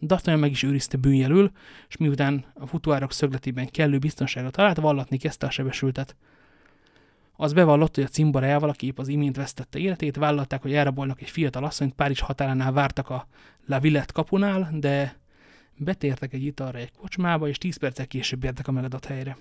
D'Artagnan 0.00 0.40
meg 0.40 0.50
is 0.50 0.62
őrizte 0.62 0.96
bűnjelül, 0.96 1.50
és 1.88 1.96
miután 1.96 2.44
a 2.54 2.66
futóárok 2.66 3.12
szögletében 3.12 3.66
kellő 3.66 3.98
biztonságot 3.98 4.52
talált, 4.52 4.76
vallatni 4.76 5.16
kezdte 5.16 5.46
a 5.46 5.50
sebesültet. 5.50 6.16
Az 7.32 7.52
bevallott, 7.52 7.94
hogy 7.94 8.04
a 8.04 8.08
cimborájával, 8.08 8.68
aki 8.68 8.86
épp 8.86 8.98
az 8.98 9.08
imént 9.08 9.36
vesztette 9.36 9.78
életét, 9.78 10.16
vállalták, 10.16 10.62
hogy 10.62 10.74
elrabolnak 10.74 11.20
egy 11.20 11.30
fiatal 11.30 11.64
asszonyt, 11.64 11.94
Párizs 11.94 12.20
határánál 12.20 12.72
vártak 12.72 13.10
a 13.10 13.26
La 13.66 13.80
Villette 13.80 14.12
kapunál, 14.12 14.70
de 14.72 15.16
betértek 15.76 16.32
egy 16.32 16.44
italra 16.44 16.78
egy 16.78 16.92
kocsmába, 16.92 17.48
és 17.48 17.58
tíz 17.58 17.76
perccel 17.76 18.06
később 18.06 18.44
értek 18.44 18.68
a 18.68 18.72
megadott 18.72 19.04
helyre. 19.04 19.36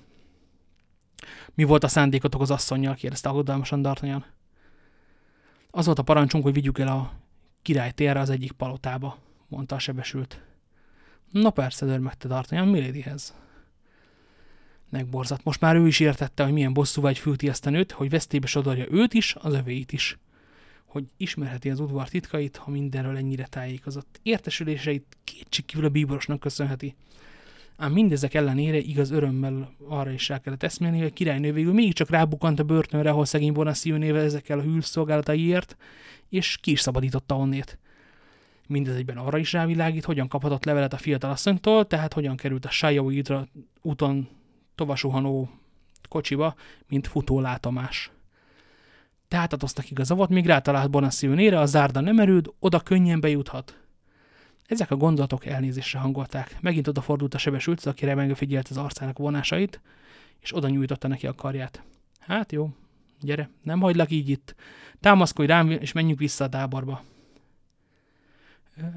Mi 1.54 1.64
volt 1.64 1.84
a 1.84 1.88
szándékotok 1.88 2.42
az 2.42 2.52
asszonynal? 2.52 2.96
kérdezte 2.96 3.30
aggodalmasan 3.30 3.82
D'Artagnan. 3.84 4.24
Az 5.72 5.86
volt 5.86 6.00
a 6.00 6.04
parancsunk, 6.04 6.44
hogy 6.44 6.54
vigyük 6.54 6.80
el 6.80 6.88
a 6.88 7.12
király 7.68 7.92
térre 7.92 8.20
az 8.20 8.30
egyik 8.30 8.52
palotába, 8.52 9.18
mondta 9.48 9.76
a 9.76 9.80
sebesült. 9.80 10.42
Na 11.32 11.50
persze, 11.50 11.86
dörmögte 11.86 12.28
D'Artagnan 12.30 12.72
Miladyhez. 12.72 13.36
Megborzat. 14.90 15.44
Most 15.44 15.62
már 15.62 15.76
ő 15.76 15.88
is 15.88 16.00
értette, 16.00 16.44
hogy 16.44 16.54
milyen 16.54 16.74
bosszú 16.74 17.02
vagy 17.02 17.18
fülti 17.18 17.50
ezt 17.50 17.66
a 17.66 17.70
nőt, 17.70 17.92
hogy 17.92 18.10
vesztébe 18.10 18.48
sodorja 18.48 18.86
őt 18.90 19.14
is, 19.14 19.36
az 19.36 19.54
övéit 19.54 19.92
is. 19.92 20.18
Hogy 20.86 21.06
ismerheti 21.18 21.70
az 21.70 21.80
udvar 21.80 22.10
titkait, 22.10 22.58
ha 22.58 22.72
mindenről 22.72 23.18
ennyire 23.18 23.46
tájékozott. 23.46 24.20
Értesüléseit 24.24 25.18
kétségkívül 25.24 25.86
a 25.86 25.90
bíborosnak 25.90 26.40
köszönheti. 26.40 26.96
Ám 27.78 27.92
mindezek 27.92 28.34
ellenére 28.34 28.78
igaz 28.78 29.12
örömmel 29.12 29.74
arra 29.88 30.12
is 30.12 30.30
rá 30.30 30.40
kellett 30.40 30.64
eszmélni, 30.64 30.98
hogy 30.98 31.08
a 31.08 31.14
királynő 31.14 31.54
végül 31.54 31.74
mégiscsak 31.74 32.10
rábukant 32.10 32.60
a 32.60 32.64
börtönre, 32.64 33.10
ahol 33.10 33.26
szegény 33.26 33.54
Bonacieux 33.54 34.00
néve 34.00 34.20
ezekkel 34.20 34.60
a 34.60 34.62
hűlszolgálataiért, 34.62 35.78
és 36.30 36.58
ki 36.62 36.72
is 36.72 36.80
szabadította 36.80 37.36
onnét. 37.36 37.80
Mindez 38.68 38.96
egyben 38.96 39.18
arra 39.18 39.38
is 39.38 39.54
rávilágít, 39.54 40.06
hogyan 40.06 40.28
kaphatott 40.28 40.66
levelet 40.66 40.94
a 40.94 40.98
fiatal 40.98 41.32
asszonytól, 41.32 41.88
tehát 41.88 42.14
hogyan 42.14 42.36
került 42.36 42.66
a 42.66 42.70
Sajaui 42.70 43.24
úton 43.82 44.28
tovasuhanó 44.76 45.50
kocsiba, 46.10 46.56
mint 46.88 47.08
futó 47.08 47.40
látomás. 47.40 48.12
Tehát 49.28 49.54
adoztak 49.54 49.92
igaza 49.92 50.16
volt, 50.16 50.30
míg 50.30 50.46
rátalált 50.46 50.90
Bonacieux-nére, 50.90 51.60
a 51.60 51.66
zárda 51.66 52.00
nem 52.00 52.20
erőd, 52.20 52.54
oda 52.60 52.80
könnyen 52.80 53.20
bejuthat. 53.20 53.78
Ezek 54.68 54.92
a 54.92 54.96
gondolatok 54.96 55.46
elnézésre 55.46 56.00
hangolták. 56.00 56.58
Megint 56.62 56.88
odafordult 56.88 57.34
a 57.34 57.38
sebesült, 57.38 57.86
aki 57.86 58.06
remegve 58.06 58.36
figyelt 58.36 58.68
az 58.68 58.78
arcának 58.78 59.18
vonásait, 59.18 59.82
és 60.40 60.56
oda 60.56 60.70
nyújtotta 60.70 61.08
neki 61.08 61.28
a 61.28 61.34
karját. 61.34 61.84
Hát 62.20 62.52
jó, 62.52 62.70
gyere, 63.22 63.50
nem 63.64 63.80
hagylak 63.80 64.12
így 64.12 64.30
itt. 64.30 64.56
Támaszkodj 65.00 65.48
rám, 65.48 65.72
és 65.72 65.92
menjünk 65.92 66.20
vissza 66.20 66.44
a 66.44 66.50
táborba. 66.50 67.04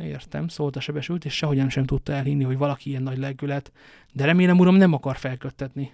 Értem, 0.00 0.48
szólt 0.48 0.76
a 0.76 0.80
sebesült, 0.80 1.24
és 1.24 1.36
sehogyan 1.36 1.68
sem 1.68 1.84
tudta 1.84 2.12
elhinni, 2.12 2.44
hogy 2.44 2.56
valaki 2.56 2.88
ilyen 2.88 3.02
nagy 3.02 3.18
lelkület, 3.18 3.72
de 4.12 4.24
remélem, 4.24 4.58
uram, 4.58 4.74
nem 4.74 4.92
akar 4.92 5.16
felköttetni. 5.16 5.92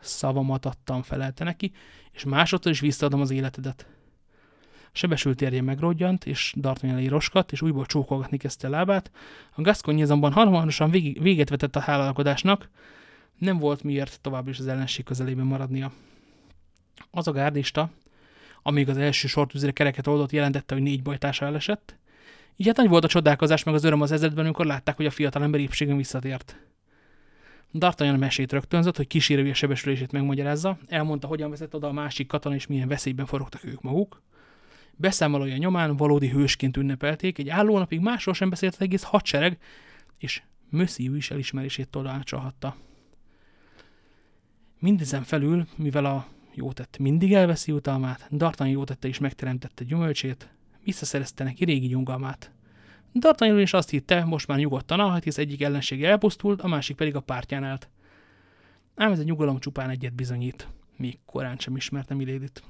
Szavamat 0.00 0.66
adtam, 0.66 1.02
felelte 1.02 1.44
neki, 1.44 1.72
és 2.12 2.24
másodszor 2.24 2.72
is 2.72 2.80
visszaadom 2.80 3.20
az 3.20 3.30
életedet. 3.30 3.86
Sebesült 4.96 5.42
érje 5.42 5.62
megrodjant, 5.62 6.24
és 6.24 6.54
D'Artagnan 6.60 7.06
roskadt, 7.08 7.52
és 7.52 7.62
újból 7.62 7.86
csókolgatni 7.86 8.36
kezdte 8.36 8.66
a 8.66 8.70
lábát. 8.70 9.10
A 9.54 9.62
Gascony 9.62 10.02
azonban 10.02 10.32
hamarosan 10.32 10.90
véget 10.90 11.48
vetett 11.48 11.76
a 11.76 11.80
hálálkodásnak, 11.80 12.68
nem 13.38 13.58
volt 13.58 13.82
miért 13.82 14.18
tovább 14.20 14.48
is 14.48 14.58
az 14.58 14.66
ellenség 14.66 15.04
közelében 15.04 15.44
maradnia. 15.44 15.92
Az 17.10 17.28
a 17.28 17.32
gárdista, 17.32 17.90
amíg 18.62 18.88
az 18.88 18.96
első 18.96 19.28
sortűzre 19.28 19.70
kereket 19.70 20.06
oldott, 20.06 20.32
jelentette, 20.32 20.74
hogy 20.74 20.82
négy 20.82 21.02
bajtársa 21.02 21.46
elesett, 21.46 21.96
így 22.56 22.66
hát 22.66 22.76
nagy 22.76 22.88
volt 22.88 23.04
a 23.04 23.08
csodálkozás 23.08 23.62
meg 23.62 23.74
az 23.74 23.84
öröm 23.84 24.00
az 24.00 24.12
ezredben, 24.12 24.44
amikor 24.44 24.66
látták, 24.66 24.96
hogy 24.96 25.06
a 25.06 25.10
fiatal 25.10 25.42
ember 25.42 25.60
épségen 25.60 25.96
visszatért. 25.96 26.56
D'Artagnan 27.74 28.18
mesét 28.18 28.52
rögtönzött, 28.52 28.96
hogy 28.96 29.06
kísérője 29.06 29.54
sebesülését 29.54 30.12
megmagyarázza, 30.12 30.78
elmondta, 30.88 31.26
hogyan 31.26 31.50
vezet 31.50 31.74
oda 31.74 31.88
a 31.88 31.92
másik 31.92 32.26
katona, 32.26 32.54
és 32.54 32.66
milyen 32.66 32.88
veszélyben 32.88 33.26
forogtak 33.26 33.64
ők 33.64 33.82
maguk. 33.82 34.24
Beszámolója 34.96 35.56
nyomán 35.56 35.96
valódi 35.96 36.28
hősként 36.28 36.76
ünnepelték, 36.76 37.38
egy 37.38 37.48
állónapig 37.48 38.00
másról 38.00 38.34
sem 38.34 38.50
beszélt 38.50 38.74
az 38.74 38.80
egész 38.80 39.02
hadsereg, 39.02 39.58
és 40.18 40.42
Mössziú 40.70 41.14
is 41.14 41.30
elismerését 41.30 41.88
tollácsolhatta. 41.88 42.76
Mindezen 44.78 45.22
felül, 45.22 45.66
mivel 45.76 46.04
a 46.04 46.26
jótett 46.54 46.98
mindig 46.98 47.32
elveszi 47.32 47.72
utalmát, 47.72 48.28
D'Artagnan 48.30 48.70
jótette 48.70 49.08
is 49.08 49.18
megteremtette 49.18 49.84
gyümölcsét, 49.84 50.50
visszaszerezte 50.84 51.44
neki 51.44 51.64
régi 51.64 51.86
nyugalmát. 51.86 52.52
D'Artagnan 53.14 53.60
is 53.60 53.72
azt 53.72 53.90
hitte, 53.90 54.24
most 54.24 54.46
már 54.46 54.58
nyugodtan 54.58 55.00
alhat, 55.00 55.24
hisz 55.24 55.38
egyik 55.38 55.62
ellensége 55.62 56.08
elpusztult, 56.08 56.62
a 56.62 56.68
másik 56.68 56.96
pedig 56.96 57.14
a 57.14 57.20
pártján 57.20 57.64
állt. 57.64 57.90
Ám 58.94 59.12
ez 59.12 59.18
a 59.18 59.22
nyugalom 59.22 59.58
csupán 59.58 59.90
egyet 59.90 60.14
bizonyít. 60.14 60.68
Még 60.96 61.18
korán 61.26 61.56
sem 61.56 61.76
ismerte 61.76 62.14
Milédit. 62.14 62.62